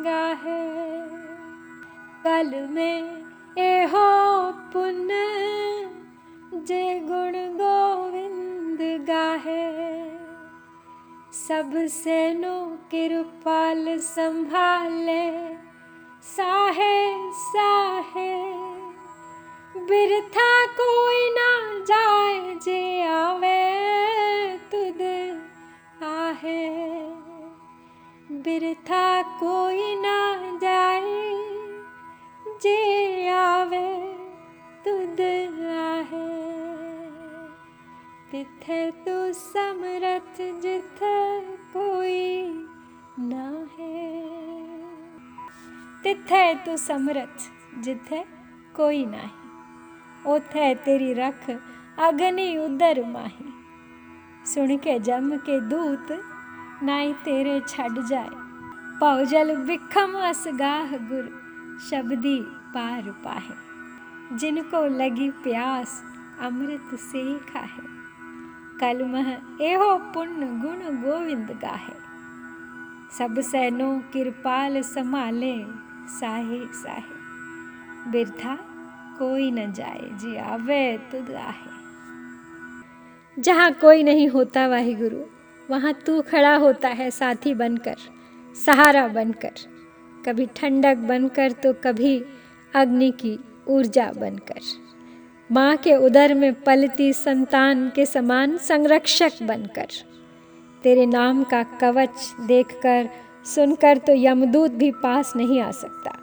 गाहे। 0.03 0.93
कल 2.24 2.68
में 2.72 3.26
ए 3.57 3.84
हो 3.84 4.51
पुन 4.51 5.09
जे 6.55 6.99
गुण 6.99 7.32
गोविंद 7.57 9.05
गाहे। 9.07 10.22
सबसे 11.47 12.33
नो 12.33 12.65
कृपाल 12.91 13.99
संभाले। 13.99 15.55
साहे 16.21 17.31
साहे। 17.33 18.53
बिरथा 19.77 20.65
कोई 20.65 21.29
ना 21.29 21.79
जाए 21.85 22.55
जे 22.55 23.05
आवे, 23.05 23.77
तुद 24.57 25.01
आहे। 26.03 26.69
बिरथा 28.31 29.21
कोई 29.21 29.95
ना 29.95 30.35
जाए 30.61 31.33
जे 32.61 33.29
आवे, 33.29 34.15
तुद 34.85 35.21
आहे। 35.67 36.32
तिथे 38.34 38.91
तू 38.91 39.34
समरथ, 39.34 40.61
जिथे 40.61 41.41
कोई 41.41 42.43
ना 43.19 43.67
है। 43.79 44.21
तिथे 46.03 46.55
तू 46.55 46.77
समरथ, 46.77 47.51
जिथे 47.79 48.25
कोई 48.75 49.05
नाही। 49.05 49.49
ओथे 50.27 50.75
तेरी 50.75 51.13
रख, 51.13 51.49
अग्नि 51.99 52.57
उदर 52.57 53.05
माही। 53.05 53.53
सुन 54.45 54.77
के 54.77 54.99
जम 54.99 55.38
के 55.38 55.61
दूत, 55.61 56.07
नाई 56.84 57.13
तेरे 57.13 57.61
छड़ 57.67 58.01
जाए। 58.05 58.29
पौजल 58.99 59.57
बिखम 59.57 60.13
अस 60.13 60.43
गाह 60.47 60.97
गुर, 60.97 61.25
शब्दी 61.91 62.41
पार 62.47 63.01
पाहे। 63.01 63.55
जिनको 64.38 64.86
लगी 64.86 65.29
प्यास, 65.29 66.03
अमृत 66.41 66.99
से 66.99 67.39
खाहे। 67.39 67.92
कल 68.80 69.03
मह 69.03 69.30
एहो 69.61 69.95
पुण्य 70.13 70.45
गुण 70.61 70.80
गोविंद 71.01 71.49
गाहे। 71.61 71.95
सब 73.17 73.39
सैनो 73.41 73.89
कृपाल 74.13 74.82
संभाले, 74.82 75.55
साहे 76.09 76.59
साहे। 76.74 78.11
बिरथा 78.11 78.55
कोई 79.19 79.51
न 79.51 79.71
जाए, 79.74 80.09
जी 80.13 80.38
आवे 80.38 80.97
तुद 81.11 81.32
आहे 81.32 81.71
जहाँ 83.38 83.71
कोई 83.74 84.03
नहीं 84.03 84.28
होता 84.28 84.67
वाहे 84.67 84.93
गुरु 84.93 85.19
वहाँ 85.69 85.93
तू 86.05 86.21
खड़ा 86.21 86.55
होता 86.55 86.89
है 86.89 87.09
साथी 87.11 87.53
बनकर, 87.53 87.95
सहारा 88.55 89.07
बनकर। 89.07 89.53
कभी 90.26 90.45
ठंडक 90.55 90.97
बनकर 90.97 91.51
तो 91.51 91.74
कभी 91.74 92.26
अग्नि 92.74 93.11
की 93.11 93.38
ऊर्जा 93.67 94.11
बनकर। 94.17 94.59
माँ 95.54 95.78
के 95.78 95.95
उदर 95.95 96.34
में 96.34 96.54
पलती 96.54 97.14
संतान 97.14 97.91
के 97.95 98.06
समान 98.06 98.58
संरक्षक 98.58 99.32
बनकर। 99.43 99.88
तेरे 100.84 101.06
नाम 101.06 101.43
का 101.43 101.64
कवच 101.64 102.36
देखकर, 102.47 103.10
सुनकर 103.56 103.97
तो 103.97 104.14
यमदूत 104.14 104.72
भी 104.72 104.91
पास 104.91 105.34
नहीं 105.36 105.62
आ 105.62 105.72
सकता। 105.72 106.20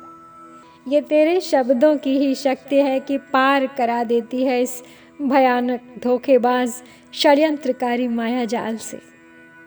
ये 0.88 1.00
तेरे 1.00 1.40
शब्दों 1.40 1.96
की 1.96 2.18
ही 2.18 2.34
शक्ति 2.34 2.76
है 2.76 3.00
कि 3.00 3.18
पार 3.18 3.66
करा 3.66 4.04
देती 4.04 4.44
है 4.44 4.62
इस 4.62 4.82
भयानक 5.22 5.80
धोखेबाज, 6.02 6.72
षड्यंत्रकारी 7.14 8.08
माया 8.08 8.44
जाल 8.44 8.76
से। 8.76 9.00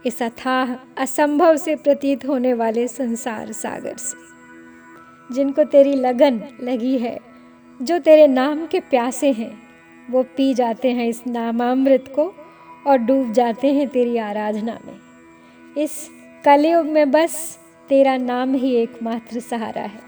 इस 0.05 0.23
अथाह, 0.23 0.75
असंभव 0.97 1.57
से 1.57 1.75
प्रतीत 1.75 2.25
होने 2.25 2.53
वाले 2.53 2.87
संसार 2.87 3.51
सागर 3.51 3.97
से। 3.97 4.33
जिनको 5.35 5.63
तेरी 5.63 5.95
लगन 5.95 6.41
लगी 6.63 6.97
है 6.97 7.32
जो 7.81 7.99
तेरे 7.99 8.27
नाम 8.27 8.67
के 8.67 8.79
प्यासे 8.79 9.31
हैं, 9.31 9.61
वो 10.11 10.23
पी 10.23 10.53
जाते 10.53 10.91
हैं 10.91 11.07
इस 11.07 11.27
नामामृत 11.27 12.13
को 12.15 12.33
और 12.87 12.97
डूब 12.97 13.31
जाते 13.31 13.73
हैं 13.73 13.87
तेरी 13.87 14.17
आराधना 14.17 14.79
में। 14.85 14.99
इस 15.83 16.09
कलयुग 16.45 16.85
में 16.85 17.11
बस 17.11 17.59
तेरा 17.89 18.17
नाम 18.17 18.53
ही 18.53 18.75
एकमात्र 18.75 19.39
सहारा 19.39 19.81
है। 19.81 19.99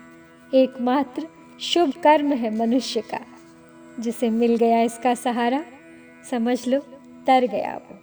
एकमात्र 0.54 1.28
शुभ 1.60 1.94
कर्म 2.04 2.34
है 2.34 2.58
मनुष्य 2.58 3.02
का। 3.02 3.20
जिसे 4.00 4.30
मिल 4.30 4.56
गया 4.56 4.82
इसका 4.82 5.16
सहारा, 5.16 5.66
समझ 6.32 6.68
लो, 6.68 6.80
तर 7.28 7.46
गया 7.46 7.76
वो। 7.76 8.00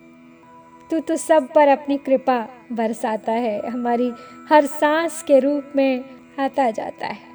तू 0.91 1.01
तो 1.01 1.17
सब 1.17 1.49
पर 1.55 1.69
अपनी 1.69 1.97
कृपा 1.97 2.49
बरसाता 2.73 3.33
है, 3.33 3.71
हमारी 3.71 4.13
हर 4.49 4.67
सांस 4.67 5.23
के 5.23 5.39
रूप 5.39 5.65
में 5.77 6.05
आता 6.39 6.71
जाता 6.71 7.07
है। 7.07 7.33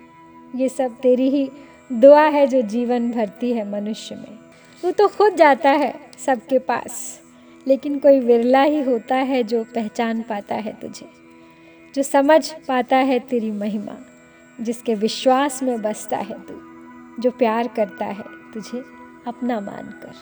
ये 0.55 0.69
सब 0.69 0.97
तेरी 1.01 1.29
ही 1.29 1.51
दुआ 1.91 2.21
है 2.21 2.47
जो 2.47 2.61
जीवन 2.61 3.11
भरती 3.11 3.51
है 3.53 3.71
मनुष्य 3.71 4.15
में। 4.15 4.39
वो 4.85 4.91
तो 4.91 5.07
खुद 5.07 5.35
जाता 5.35 5.69
है 5.69 5.99
सबके 6.25 6.59
पास 6.59 7.21
लेकिन 7.67 7.99
कोई 7.99 8.19
विरला 8.19 8.61
ही 8.61 8.83
होता 8.83 9.15
है 9.15 9.43
जो 9.43 9.63
पहचान 9.63 10.21
पाता 10.21 10.55
है 10.55 10.73
तुझे 10.81 11.09
जो 11.95 12.03
समझ 12.03 12.53
पाता 12.67 12.97
है 12.97 13.19
तेरी 13.19 13.51
महिमा 13.51 13.97
जिसके 14.61 14.95
विश्वास 14.95 15.63
में 15.63 15.81
बसता 15.81 16.17
है 16.17 16.35
तू 16.39 16.59
जो 17.21 17.31
प्यार 17.31 17.67
करता 17.67 18.05
है 18.05 18.23
तुझे 18.53 18.83
अपना 19.27 19.59
मानकर। 19.59 20.13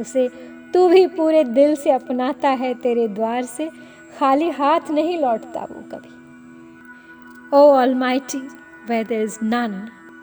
उसे 0.00 0.28
तू 0.74 0.88
भी 0.88 1.06
पूरे 1.06 1.44
दिल 1.44 1.76
से 1.76 1.90
अपनाता 1.90 2.48
है 2.48 2.74
तेरे 2.74 3.08
द्वार 3.08 3.42
से 3.42 3.70
खाली 4.18 4.50
हाथ 4.50 4.80
नहीं 4.90 5.18
लौटता 5.18 5.60
वो 5.60 5.82
कभी। 5.92 7.56
O 7.56 7.60
Almighty 7.70 8.48
where 8.88 9.04
there 9.04 9.24
is 9.24 9.38
none, 9.44 9.74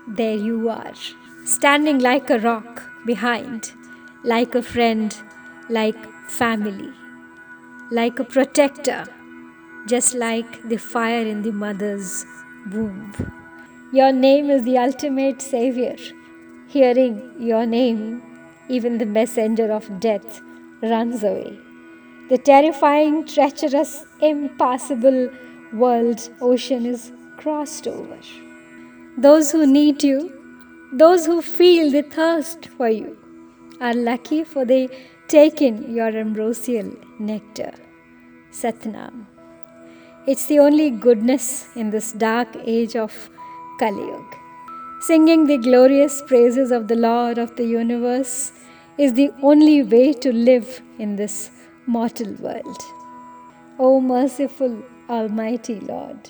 there 0.07 0.35
you 0.35 0.69
are, 0.69 0.93
standing 1.45 1.99
like 1.99 2.29
a 2.29 2.39
rock 2.39 2.83
behind, 3.05 3.73
like 4.23 4.55
a 4.55 4.61
friend, 4.61 5.15
like 5.69 5.97
family, 6.29 6.91
like 7.91 8.19
a 8.19 8.23
protector, 8.23 9.05
just 9.87 10.15
like 10.15 10.67
the 10.69 10.77
fire 10.77 11.25
in 11.25 11.41
the 11.41 11.51
mother's 11.51 12.25
womb. 12.71 13.13
Your 13.91 14.11
name 14.11 14.49
is 14.49 14.63
the 14.63 14.77
ultimate 14.77 15.41
savior. 15.41 15.95
Hearing 16.67 17.33
your 17.39 17.65
name, 17.65 18.21
even 18.69 18.97
the 18.97 19.05
messenger 19.05 19.71
of 19.71 19.99
death 19.99 20.41
runs 20.81 21.23
away. 21.23 21.57
The 22.29 22.37
terrifying, 22.37 23.25
treacherous, 23.25 24.05
impassable 24.21 25.29
world 25.71 26.29
ocean 26.41 26.85
is 26.85 27.11
crossed 27.37 27.87
over. 27.87 28.19
Those 29.19 29.51
who 29.51 29.65
need 29.65 30.03
you, 30.03 30.31
those 30.93 31.25
who 31.25 31.41
feel 31.41 31.89
the 31.89 32.03
thirst 32.03 32.67
for 32.67 32.87
you, 32.87 33.17
are 33.81 33.95
lucky 33.95 34.43
for 34.43 34.63
they 34.63 34.89
take 35.27 35.59
in 35.59 35.95
your 35.95 36.09
ambrosial 36.15 36.91
nectar. 37.17 37.71
Satnam. 38.51 39.25
It's 40.27 40.45
the 40.45 40.59
only 40.59 40.91
goodness 40.91 41.75
in 41.75 41.89
this 41.89 42.11
dark 42.11 42.47
age 42.63 42.95
of 42.95 43.31
Kali 43.79 44.01
Yuga. 44.01 44.37
Singing 45.01 45.47
the 45.47 45.57
glorious 45.57 46.21
praises 46.21 46.69
of 46.69 46.87
the 46.87 46.95
Lord 46.95 47.39
of 47.39 47.55
the 47.55 47.65
universe 47.65 48.51
is 48.99 49.13
the 49.13 49.31
only 49.41 49.81
way 49.81 50.13
to 50.13 50.31
live 50.31 50.79
in 50.99 51.15
this 51.15 51.49
mortal 51.87 52.33
world. 52.33 52.83
O 53.79 53.99
merciful, 53.99 54.83
Almighty 55.09 55.79
Lord, 55.79 56.29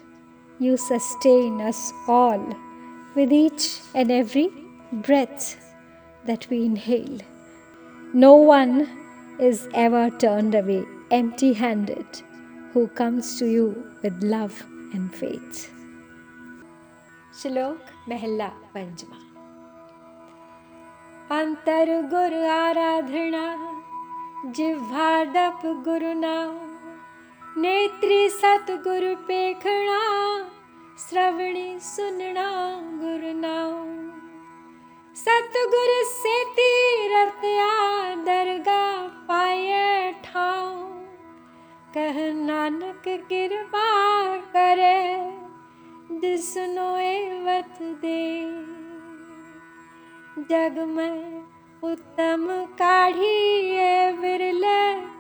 you 0.59 0.77
sustain 0.77 1.59
us 1.59 1.91
all 2.07 2.55
with 3.16 3.32
each 3.32 3.80
and 3.94 4.10
every 4.10 4.48
breath 4.92 5.56
that 6.24 6.48
we 6.50 6.64
inhale. 6.64 7.20
No 8.12 8.34
one 8.34 8.88
is 9.38 9.68
ever 9.74 10.10
turned 10.10 10.54
away 10.54 10.84
empty 11.10 11.52
handed 11.52 12.06
who 12.72 12.88
comes 12.88 13.38
to 13.38 13.46
you 13.46 13.66
with 14.02 14.22
love 14.22 14.64
and 14.94 15.14
faith. 15.14 15.68
श्लोक 17.40 18.08
महला 18.08 18.46
पंचमा 18.74 19.16
अंतर 21.36 21.90
गुरु 22.12 22.40
आराधना 22.54 23.44
जिह्वादप 24.56 25.60
गुरु 25.84 26.12
नाम 26.18 27.60
नेत्री 27.62 28.28
सतगुरु 28.30 29.14
पेखणा 29.28 30.00
श्रवणी 30.99 31.79
सुनना 31.79 32.45
गुरु 33.01 33.33
नाम 33.39 33.89
सतगुरु 35.15 35.99
से 36.05 36.43
तीरत्या 36.45 37.67
दरगा 38.15 39.07
पाए 39.07 40.11
ठाव 40.25 40.75
कह 41.93 42.17
नानक 42.33 43.03
कृपा 43.07 43.85
करे 44.37 45.03
जिसनो 46.19 46.97
एवत 46.97 47.81
दे। 47.81 48.41
जग 50.43 50.79
में 50.87 51.43
उत्तम 51.83 52.47
काढ़ी 52.79 53.37
बिरल 54.11 54.63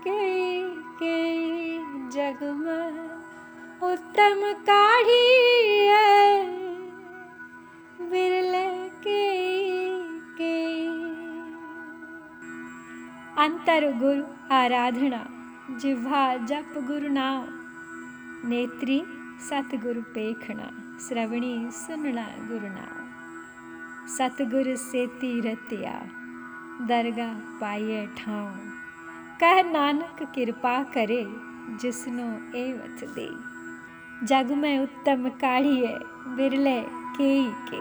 के 0.07 0.63
के। 1.03 1.21
जग 2.09 2.43
में 2.43 3.07
उत्तम 3.83 4.41
काढ़ी 4.63 5.56
अंतर 13.67 13.97
गुरु 13.97 14.55
आराधना, 14.55 15.29
जिह्वा 15.77 16.37
जप 16.37 16.73
गुरु 16.77 17.13
नाम। 17.13 17.45
नेत्री, 18.49 19.03
सतगुरु 19.49 20.01
पेखना, 20.01 20.97
श्रवणी 21.07 21.71
सुनना 21.71 22.27
गुरु 22.37 22.67
नाम। 22.67 23.07
सतगुरु 24.07 24.75
से 24.75 25.07
तीरतिया 25.07 26.07
दरगाह 26.81 27.33
पाइए 27.33 28.07
ठाव 28.07 28.55
कह 29.39 29.71
नानक 29.71 30.31
कृपा 30.35 30.83
करे, 30.83 31.25
जिसनो 31.81 32.57
एवत 32.57 33.11
दे। 33.15 33.29
जग 34.25 34.51
में 34.51 34.79
उत्तम 34.79 35.29
काढ़िए 35.29 35.99
बिरले 36.27 36.81
के 36.87 37.51
के। 37.51 37.79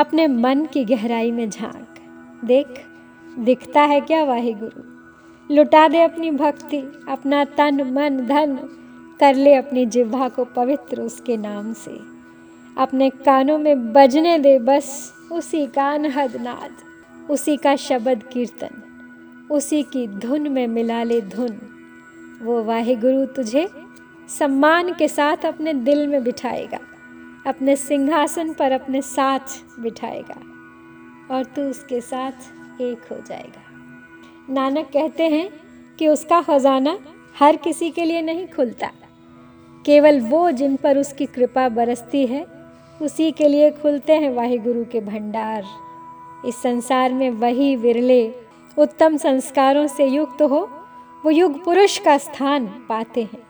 अपने 0.00 0.26
मन 0.26 0.66
की 0.66 0.84
गहराई 0.84 1.32
में 1.32 1.50
झाँक। 1.50 1.94
देख 2.44 2.92
दिखता 3.38 3.82
है 3.82 4.00
क्या 4.00 4.22
वाहे 4.24 4.52
गुरु 4.52 5.54
लुटा 5.54 5.86
दे 5.88 6.02
अपनी 6.02 6.30
भक्ति, 6.30 6.78
अपना 7.08 7.44
तन, 7.44 7.82
मन, 7.92 8.16
धन, 8.26 8.56
कर 9.20 9.34
ले 9.34 9.54
अपनी 9.54 9.84
जिह्वा 9.86 10.28
को 10.28 10.44
पवित्र 10.44 11.00
उसके 11.00 11.36
नाम 11.36 11.72
से। 11.72 11.98
अपने 12.78 13.10
कानों 13.10 13.58
में 13.58 13.92
बजने 13.92 14.38
दे 14.38 14.58
बस 14.58 15.12
उसी 15.32 15.66
का 15.66 15.90
अनहद 15.94 16.36
नाद 16.36 17.30
उसी 17.30 17.56
का 17.56 17.76
शब्द 17.76 18.22
कीर्तन, 18.22 18.82
उसी 19.50 19.82
की 19.82 20.06
धुन 20.08 20.48
में 20.48 20.66
मिला 20.66 21.02
ले 21.02 21.20
धुन। 21.20 21.58
वो 22.42 22.62
वाहे 22.64 22.96
गुरु 22.96 23.24
तुझे 23.26 23.68
सम्मान 24.28 24.92
के 24.94 25.08
साथ 25.08 25.44
अपने 25.46 25.74
दिल 25.74 26.06
में 26.06 26.22
बिठाएगा, 26.24 26.78
अपने 27.46 27.76
सिंहासन 27.76 28.52
पर 28.52 28.72
अपने 28.72 29.02
साथ 29.02 29.80
बिठाएगा 29.80 30.40
और 31.30 31.44
तू 31.46 31.62
उसके 31.62 32.00
साथ 32.00 32.55
एक 32.80 33.12
हो 33.12 33.16
जाएगा। 33.26 33.62
नानक 34.52 34.86
कहते 34.92 35.28
हैं 35.28 35.50
कि 35.98 36.08
उसका 36.08 36.42
खजाना 36.42 36.98
हर 37.38 37.56
किसी 37.56 37.90
के 37.90 38.04
लिए 38.04 38.22
नहीं 38.22 38.46
खुलता। 38.46 38.90
केवल 39.86 40.20
वो 40.20 40.50
जिन 40.50 40.76
पर 40.76 40.98
उसकी 40.98 41.26
कृपा 41.26 41.68
बरसती 41.68 42.26
है, 42.26 42.46
उसी 43.02 43.30
के 43.30 43.48
लिए 43.48 43.70
खुलते 43.70 44.12
हैं 44.12 44.34
वाहिगुरु 44.34 44.84
के 44.84 45.00
भंडार। 45.00 45.64
इस 46.46 46.62
संसार 46.62 47.12
में 47.12 47.30
वही 47.30 47.76
विरले, 47.76 48.34
उत्तम 48.78 49.16
संस्कारों 49.16 49.86
से 49.86 50.06
युक्त 50.06 50.42
हो, 50.42 50.70
वो 51.24 51.30
युग 51.30 51.64
पुरुष 51.64 51.98
का 51.98 52.18
स्थान 52.18 52.66
पाते 52.66 53.22
हैं। 53.22 53.46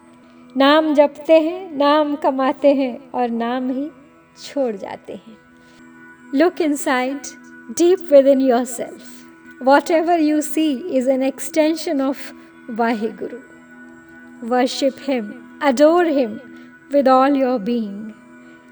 नाम 0.57 0.95
जपते 0.95 1.41
हैं, 1.41 1.77
नाम 1.77 2.17
कमाते 2.17 2.75
हैं 2.75 3.11
और 3.11 3.29
नाम 3.29 3.71
ही 3.71 3.91
छोड़ 4.45 4.77
जाते 4.77 5.13
हैं। 5.13 5.39
Look 6.35 6.61
in 6.61 6.77
deep 7.75 8.01
within 8.11 8.41
yourself. 8.41 9.25
Whatever 9.59 10.17
you 10.19 10.41
see 10.43 10.97
is 10.97 11.07
an 11.07 11.23
extension 11.23 12.01
of 12.01 12.33
Vaheguru. 12.69 13.43
Worship 14.43 14.99
Him, 15.01 15.59
adore 15.61 16.05
Him 16.05 16.41
with 16.93 17.09
all 17.09 17.35
your 17.35 17.59
being. 17.59 18.15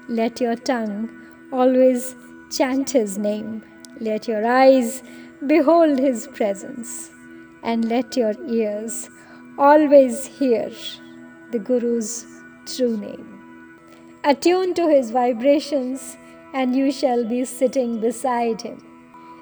Let 0.07 0.39
your 0.39 0.55
tongue 0.55 1.09
always 1.51 2.15
chant 2.51 2.91
His 2.91 3.17
name. 3.17 3.63
Let 3.99 4.27
your 4.27 4.45
eyes 4.45 5.03
behold 5.45 5.99
His 5.99 6.27
presence. 6.27 7.09
And 7.63 7.89
let 7.89 8.15
your 8.15 8.33
ears 8.47 9.09
always 9.57 10.25
hear 10.25 10.69
the 11.51 11.59
Guru's 11.59 12.25
true 12.65 12.95
name. 12.95 13.79
Attune 14.23 14.73
to 14.75 14.87
His 14.87 15.11
vibrations 15.11 16.15
and 16.54 16.74
you 16.74 16.90
shall 16.90 17.24
be 17.24 17.44
sitting 17.44 18.00
beside 18.00 18.62
him, 18.62 18.78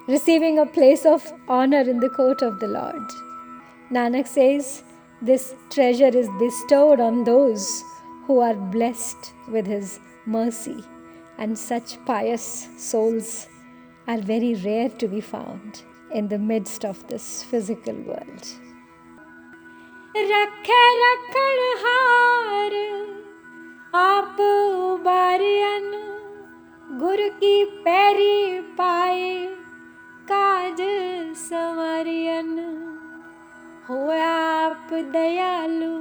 receiving 0.06 0.58
a 0.58 0.66
place 0.66 1.06
of 1.06 1.32
honor 1.48 1.80
in 1.80 2.00
the 2.00 2.10
court 2.10 2.42
of 2.42 2.60
the 2.60 2.68
Lord. 2.68 3.02
Nanak 3.90 4.26
says, 4.26 4.82
This 5.22 5.54
treasure 5.70 6.14
is 6.22 6.28
bestowed 6.38 7.00
on 7.00 7.24
those 7.24 7.82
who 8.26 8.40
are 8.40 8.54
blessed 8.54 9.32
with 9.48 9.66
his 9.66 9.98
mercy, 10.26 10.84
and 11.38 11.58
such 11.58 11.98
pious 12.04 12.68
souls 12.76 13.48
are 14.06 14.18
very 14.18 14.54
rare 14.56 14.88
to 14.90 15.08
be 15.08 15.20
found 15.20 15.82
in 16.12 16.28
the 16.28 16.38
midst 16.38 16.84
of 16.84 17.06
this 17.08 17.42
physical 17.42 17.94
world. 17.94 18.48
रखे 20.16 20.78
रखण 21.00 21.58
हार 21.82 22.72
आप 23.94 24.40
उबारियन 24.40 25.90
ਗੁਰ 26.99 27.17
ਕੀ 27.29 27.63
ਪੈਰੀ 27.83 28.59
ਪਾਏ, 28.77 29.47
ਕਾਜ 30.27 30.81
ਸਵਰਿਅਨ 31.39 32.59
ਹੋਇਆ 33.89 34.27
ਆਪ 34.65 34.93
ਦਇਆਲੂ, 35.11 35.97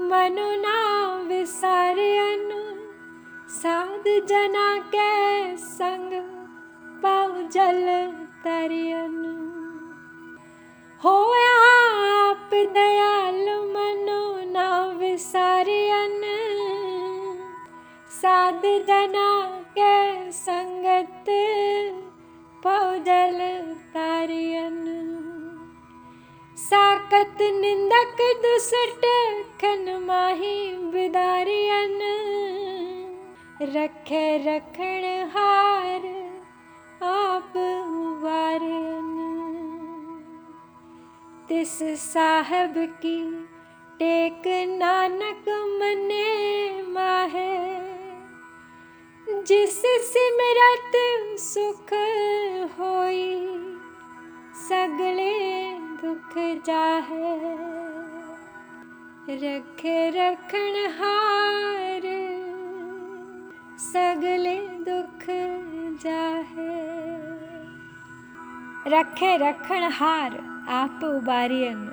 ਮਨੁ 0.00 0.50
ਨਾ 0.56 1.06
ਵਿਸਾਰਿਅਨ 1.24 2.52
ਸਾਧ 3.50 4.08
ਜਨਾ 4.28 4.68
ਕੈ 4.92 5.56
ਸੰਗ, 5.78 6.12
ਪਉ 7.02 7.42
ਜਲ 7.48 8.12
ਤਰਿਅਨ 8.44 9.22
ਹੋਇਆ 11.00 11.56
ਆਪ 12.20 12.54
ਦਇਆਲੂ, 12.74 13.62
ਮਨੁ 13.72 14.52
ਨਾ 14.52 14.86
ਵਿਸਾਰਿਅਨ 14.88 16.22
ਸਾਧ 18.12 18.66
ਜਨਾ 18.86 19.33
ਜਗਤ 21.04 21.28
ਪੌਜਲ 22.62 23.40
ਤਾਰਿਅਨ 23.94 24.84
ਸਾਕਤ 26.58 27.42
ਨਿੰਦਕ 27.54 28.22
ਦੁਸਟ 28.42 29.04
ਖਨ 29.60 29.98
ਮਾਹੀ 30.00 30.74
ਵਿਦਾਰਿਅਨ 30.84 32.00
ਰਖੇ 33.74 34.38
ਰਖਣ 34.38 35.04
ਹਾਰ 35.34 36.06
ਆਪ 37.02 37.56
ਵਾਰਨ 38.22 39.12
ਤਿਸ 41.48 41.82
ਸਾਹਿਬ 42.02 42.84
ਕੀ 43.02 43.18
ਟੇਕ 44.00 44.46
ਨਾਨਕ 44.70 45.48
ਮਨੇ 45.72 46.82
ਮਾਹੇ 46.88 47.93
जिस 49.28 49.82
सिमरत 49.86 50.92
सुख 51.40 51.92
होई, 52.78 53.46
सगले 54.68 55.72
दुख 55.78 56.34
जाहे। 56.66 57.54
रखे 59.34 60.10
रखण 60.10 60.90
हार, 60.98 62.02
सगले 63.78 64.58
दुख 64.68 65.26
जाहे। 66.02 66.74
रखे 68.90 69.36
रखण 69.36 69.82
हार, 69.82 70.66
आप 70.68 71.00
उबारियन, 71.04 71.92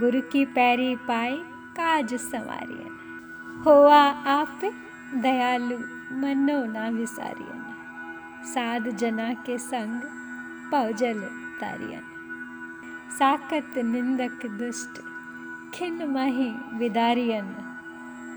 गुरु 0.00 0.20
की 0.20 0.44
पैरी 0.44 0.96
पाए, 0.96 1.36
काज 1.72 2.14
संवारियन। 2.14 2.90
होआ 3.66 4.02
आप 4.10 4.60
दयालु। 5.14 5.93
मनो 6.14 6.64
ना 6.64 6.88
विसारियन। 6.88 7.74
साध 8.44 8.88
जना 8.88 9.34
के 9.34 9.58
संग 9.58 10.00
पौजल 10.70 11.20
तारियन। 11.60 12.02
साकत 13.18 13.78
निंदक 13.78 14.46
दुष्ट, 14.46 15.02
खिन 15.74 16.04
मही 16.04 16.54
विदारियन। 16.74 17.46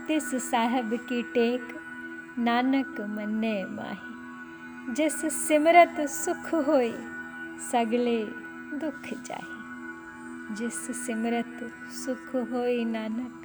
तिस 0.07 0.51
साहब 0.51 0.93
की 0.93 1.23
टेक 1.23 1.79
नानक 2.39 3.01
मन्ने 3.01 3.65
माही। 3.65 4.17
जिस 4.93 5.47
सिमरत 5.47 5.95
सुख 5.99 6.67
होई, 6.67 6.93
सगले 7.71 8.25
दुख 8.73 9.23
जाही। 9.25 9.57
जिस 10.55 11.05
सिमरत 11.05 11.73
सुख 11.89 12.35
होई 12.35 12.85
नानक, 12.85 13.41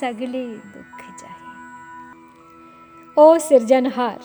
सगले 0.00 0.56
दुख 0.56 1.00
जाही। 1.20 1.37
ओ 3.18 3.38
सिरजनहार 3.38 4.18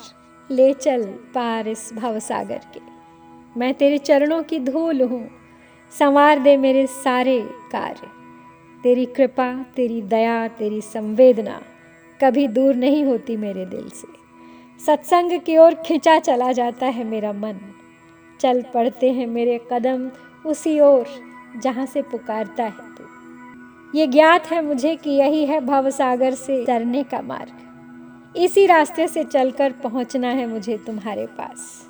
ले 0.50 0.74
चल 0.74 1.04
पार 1.04 1.68
इस 1.68 1.94
भवसागर 1.94 2.60
के। 2.74 2.80
मैं 3.60 3.74
तेरे 3.74 3.98
चरणों 3.98 4.44
की 4.44 4.60
धूल 4.60 5.02
हूँ, 5.02 5.30
संवार 5.94 6.40
दे 6.40 6.58
मेरे 6.58 6.86
सारे 6.88 7.40
कार्य। 7.72 8.08
तेरी 8.84 9.06
कृपा, 9.06 9.66
तेरी 9.76 10.02
दया, 10.02 10.48
तेरी 10.48 10.82
संवेदना 10.82 11.62
कभी 12.22 12.48
दूर 12.48 12.76
नहीं 12.76 13.04
होती 13.06 13.38
मेरे 13.38 13.66
दिल 13.66 13.90
से। 13.90 14.08
सत्संग 14.86 15.40
की 15.40 15.58
ओर 15.58 15.74
खिंचा 15.74 16.20
चला 16.20 16.52
जाता 16.52 16.86
है 16.86 17.04
मेरा 17.04 17.34
मन। 17.34 17.60
चल 18.40 18.62
पड़ते 18.74 19.12
हैं 19.12 19.28
मेरे 19.28 19.60
कदम 19.72 20.10
उसी 20.46 20.80
ओर 20.80 21.06
जहाँ 21.64 21.86
से 21.86 22.02
पुकारता 22.02 22.64
है 22.64 22.94
तू। 22.96 24.00
ये 24.00 24.08
ज्ञात 24.08 24.52
है 24.52 24.66
मुझे 24.66 24.96
कि 24.96 25.10
यही 25.10 25.46
है 25.46 25.60
भवसागर 25.62 26.34
से 26.34 26.66
तरने 26.66 27.04
का 27.04 27.22
मार्ग। 27.22 27.63
इसी 28.36 28.66
रास्ते 28.66 29.08
से 29.08 29.24
चलकर 29.24 29.72
पहुँचना 29.72 30.28
है 30.28 30.48
मुझे 30.48 30.78
तुम्हारे 30.78 31.26
पास। 31.26 31.90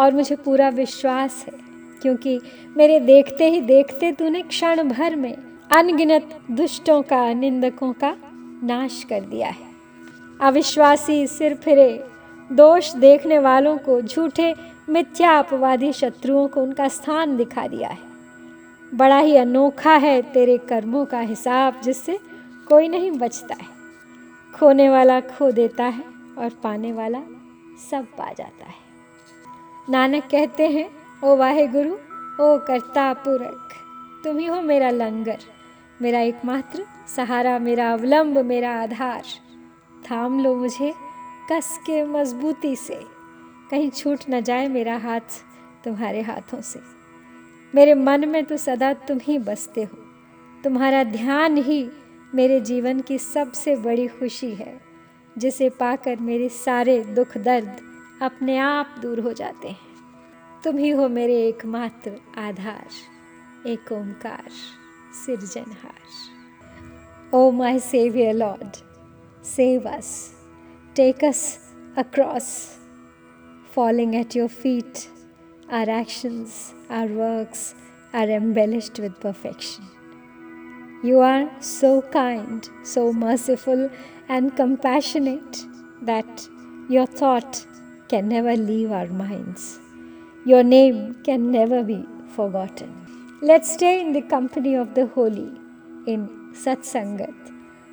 और 0.00 0.14
मुझे 0.14 0.36
पूरा 0.36 0.68
विश्वास 0.68 1.44
है, 1.48 1.58
क्योंकि 2.02 2.40
मेरे 2.76 3.00
देखते 3.00 3.50
ही 3.50 3.60
देखते 3.60 4.12
तूने 4.12 4.42
क्षण 4.42 4.88
भर 4.88 5.16
में 5.16 5.36
अनगिनत 5.72 6.40
दुष्टों 6.50 7.02
का, 7.02 7.32
निंदकों 7.32 7.92
का 7.92 8.16
नाश 8.62 9.04
कर 9.04 9.20
दिया 9.20 9.48
है। 9.48 9.68
अविश्वासी 10.40 11.26
सिर 11.26 11.54
फिरे, 11.54 12.04
दोष 12.52 12.94
देखने 12.94 13.38
वालों 13.38 13.78
को, 13.78 14.00
झूठे 14.02 14.54
मिथ्या 14.88 15.38
अपवादी 15.38 15.92
शत्रुओं 15.92 16.48
को 16.48 16.62
उनका 16.62 16.88
स्थान 16.88 17.36
दिखा 17.36 17.66
दिया 17.66 17.88
है। 17.88 18.10
बड़ा 18.94 19.18
ही 19.18 19.36
अनोखा 19.36 19.94
है 19.94 20.22
तेरे 20.22 20.58
कर्मों 20.58 21.04
का 21.04 21.20
हिसाब, 21.20 21.80
जिससे 21.84 22.18
कोई 22.68 22.88
नहीं 22.88 23.10
बचता 23.10 23.54
है। 23.54 23.79
खोने 24.60 24.88
वाला 24.90 25.20
खो 25.20 25.50
देता 25.50 25.84
है 25.84 26.02
और 26.38 26.50
पाने 26.62 26.92
वाला 26.92 27.18
सब 27.90 28.06
पा 28.18 28.32
जाता 28.32 28.64
है। 28.64 28.74
नानक 29.88 30.24
कहते 30.30 30.66
हैं, 30.68 30.88
ओ 31.24 31.36
वाहे 31.36 31.66
गुरु 31.66 31.92
ओ 32.40 32.58
करता 32.66 33.12
पुरख 33.18 33.74
तुम 34.24 34.38
ही 34.38 34.46
हो 34.46 34.60
मेरा 34.62 34.90
लंगर, 34.90 35.38
मेरा 36.02 36.20
एकमात्र 36.20 36.84
सहारा, 37.16 37.58
मेरा 37.58 37.92
अवलंब, 37.92 38.38
मेरा 38.38 38.72
आधार। 38.72 39.22
थाम 40.10 40.38
लो 40.42 40.54
मुझे 40.54 40.92
कस 41.52 41.78
के 41.86 42.02
मजबूती 42.04 42.74
से, 42.76 43.00
कहीं 43.70 43.90
छूट 43.90 44.28
न 44.30 44.40
जाए 44.40 44.68
मेरा 44.68 44.96
हाथ 44.98 45.40
तुम्हारे 45.84 46.20
हाथों 46.22 46.60
से। 46.62 46.80
मेरे 47.74 47.94
मन 47.96 48.28
में 48.28 48.44
तो 48.44 48.56
सदा 48.56 48.92
तुम 49.08 49.18
ही 49.22 49.38
बसते 49.40 49.82
हो, 49.82 49.98
तुम्हारा 50.64 51.02
ध्यान 51.06 51.56
ही 51.58 51.82
मेरे 52.34 52.60
जीवन 52.60 53.00
की 53.00 53.18
सबसे 53.18 53.76
बड़ी 53.76 54.06
खुशी 54.08 54.50
है, 54.54 54.80
जिसे 55.38 55.68
पाकर 55.70 56.16
मेरे 56.16 56.48
सारे 56.48 57.04
दुख 57.04 57.36
दर्द 57.38 57.80
अपने 58.22 58.56
आप 58.58 58.94
दूर 59.02 59.20
हो 59.20 59.32
जाते 59.32 59.68
हैं। 59.68 60.60
तुम 60.64 60.76
ही 60.76 60.90
हो 60.90 61.08
मेरे 61.08 61.36
एकमात्र 61.46 62.16
आधार, 62.38 62.86
Ek 63.66 63.92
Onkar 63.92 64.50
सिरजनहार 65.26 65.98
O 67.34 67.50
my 67.50 67.78
saviour 67.78 68.34
Lord, 68.34 68.76
save 69.44 69.88
us, 69.88 70.34
take 70.96 71.24
us 71.24 71.58
across. 71.98 72.76
falling 73.74 74.14
at 74.16 74.34
your 74.34 74.48
feet 74.52 75.02
our 75.70 75.88
actions 75.88 76.54
our 76.90 77.10
works 77.18 77.62
are 78.12 78.28
embellished 78.38 78.98
with 78.98 79.14
perfection. 79.20 79.99
You 81.02 81.20
are 81.20 81.50
so 81.60 82.02
kind, 82.02 82.68
so 82.82 83.12
merciful, 83.12 83.90
and 84.28 84.54
compassionate 84.54 85.64
that 86.02 86.48
your 86.90 87.06
thought 87.06 87.64
can 88.08 88.28
never 88.28 88.54
leave 88.54 88.92
our 88.92 89.06
minds. 89.06 89.78
Your 90.44 90.62
name 90.62 91.22
can 91.24 91.50
never 91.50 91.82
be 91.82 92.06
forgotten. 92.34 93.38
Let's 93.40 93.72
stay 93.72 94.00
in 94.00 94.12
the 94.12 94.20
company 94.20 94.74
of 94.74 94.94
the 94.94 95.06
holy 95.06 95.50
in 96.06 96.28
Satsangat 96.52 97.34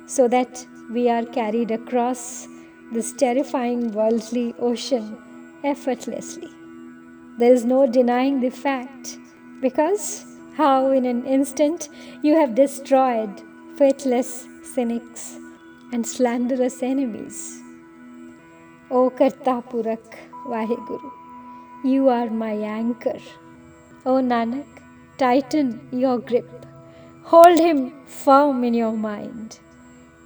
so 0.06 0.28
that 0.28 0.66
we 0.90 1.08
are 1.08 1.24
carried 1.24 1.70
across 1.70 2.46
this 2.92 3.12
terrifying 3.12 3.92
worldly 3.92 4.54
ocean 4.58 5.16
effortlessly. 5.64 6.50
There 7.38 7.52
is 7.52 7.64
no 7.64 7.86
denying 7.86 8.40
the 8.40 8.50
fact 8.50 9.18
because 9.62 10.27
how 10.58 10.90
in 10.90 11.04
an 11.04 11.24
instant 11.34 11.88
you 12.20 12.34
have 12.36 12.56
destroyed 12.60 13.42
faithless 13.76 14.30
cynics 14.74 15.36
and 15.92 16.04
slanderous 16.04 16.82
enemies. 16.82 17.38
O 18.90 19.02
Kartapurak 19.08 20.18
Vaheguru, 20.46 21.12
you 21.84 22.08
are 22.08 22.28
my 22.28 22.54
anchor. 22.80 23.20
O 24.04 24.16
Nanak, 24.32 24.66
tighten 25.16 25.80
your 25.92 26.18
grip. 26.18 26.66
Hold 27.22 27.60
him 27.60 27.80
firm 28.06 28.64
in 28.64 28.74
your 28.74 28.96
mind. 28.96 29.60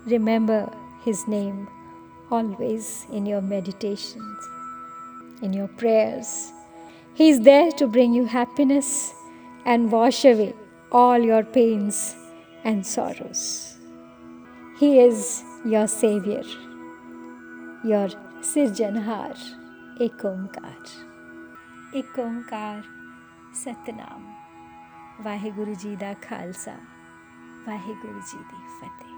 Remember 0.06 0.60
his 1.04 1.28
name 1.28 1.68
always 2.30 3.06
in 3.12 3.26
your 3.26 3.42
meditations, 3.42 4.38
in 5.42 5.52
your 5.52 5.68
prayers. 5.68 6.52
He 7.12 7.28
is 7.28 7.40
there 7.40 7.70
to 7.72 7.86
bring 7.86 8.14
you 8.14 8.24
happiness 8.24 9.12
and 9.64 9.90
wash 9.92 10.24
away 10.24 10.54
all 10.92 11.18
your 11.18 11.44
pains 11.44 12.16
and 12.64 12.86
sorrows. 12.86 13.76
He 14.78 14.98
is 14.98 15.42
your 15.64 15.86
Savior, 15.86 16.44
your 17.84 18.08
Sirjanhar, 18.40 19.36
Ekomkar. 20.00 20.86
Ekomkar 21.94 22.82
Satnam. 23.54 24.22
Waheguru 25.22 25.74
ji 25.74 25.96
the 25.96 26.12
khalsa, 26.12 26.76
Waheguru 27.66 28.20
ji 28.20 28.38
the 28.38 28.56
Fateh 28.78 29.11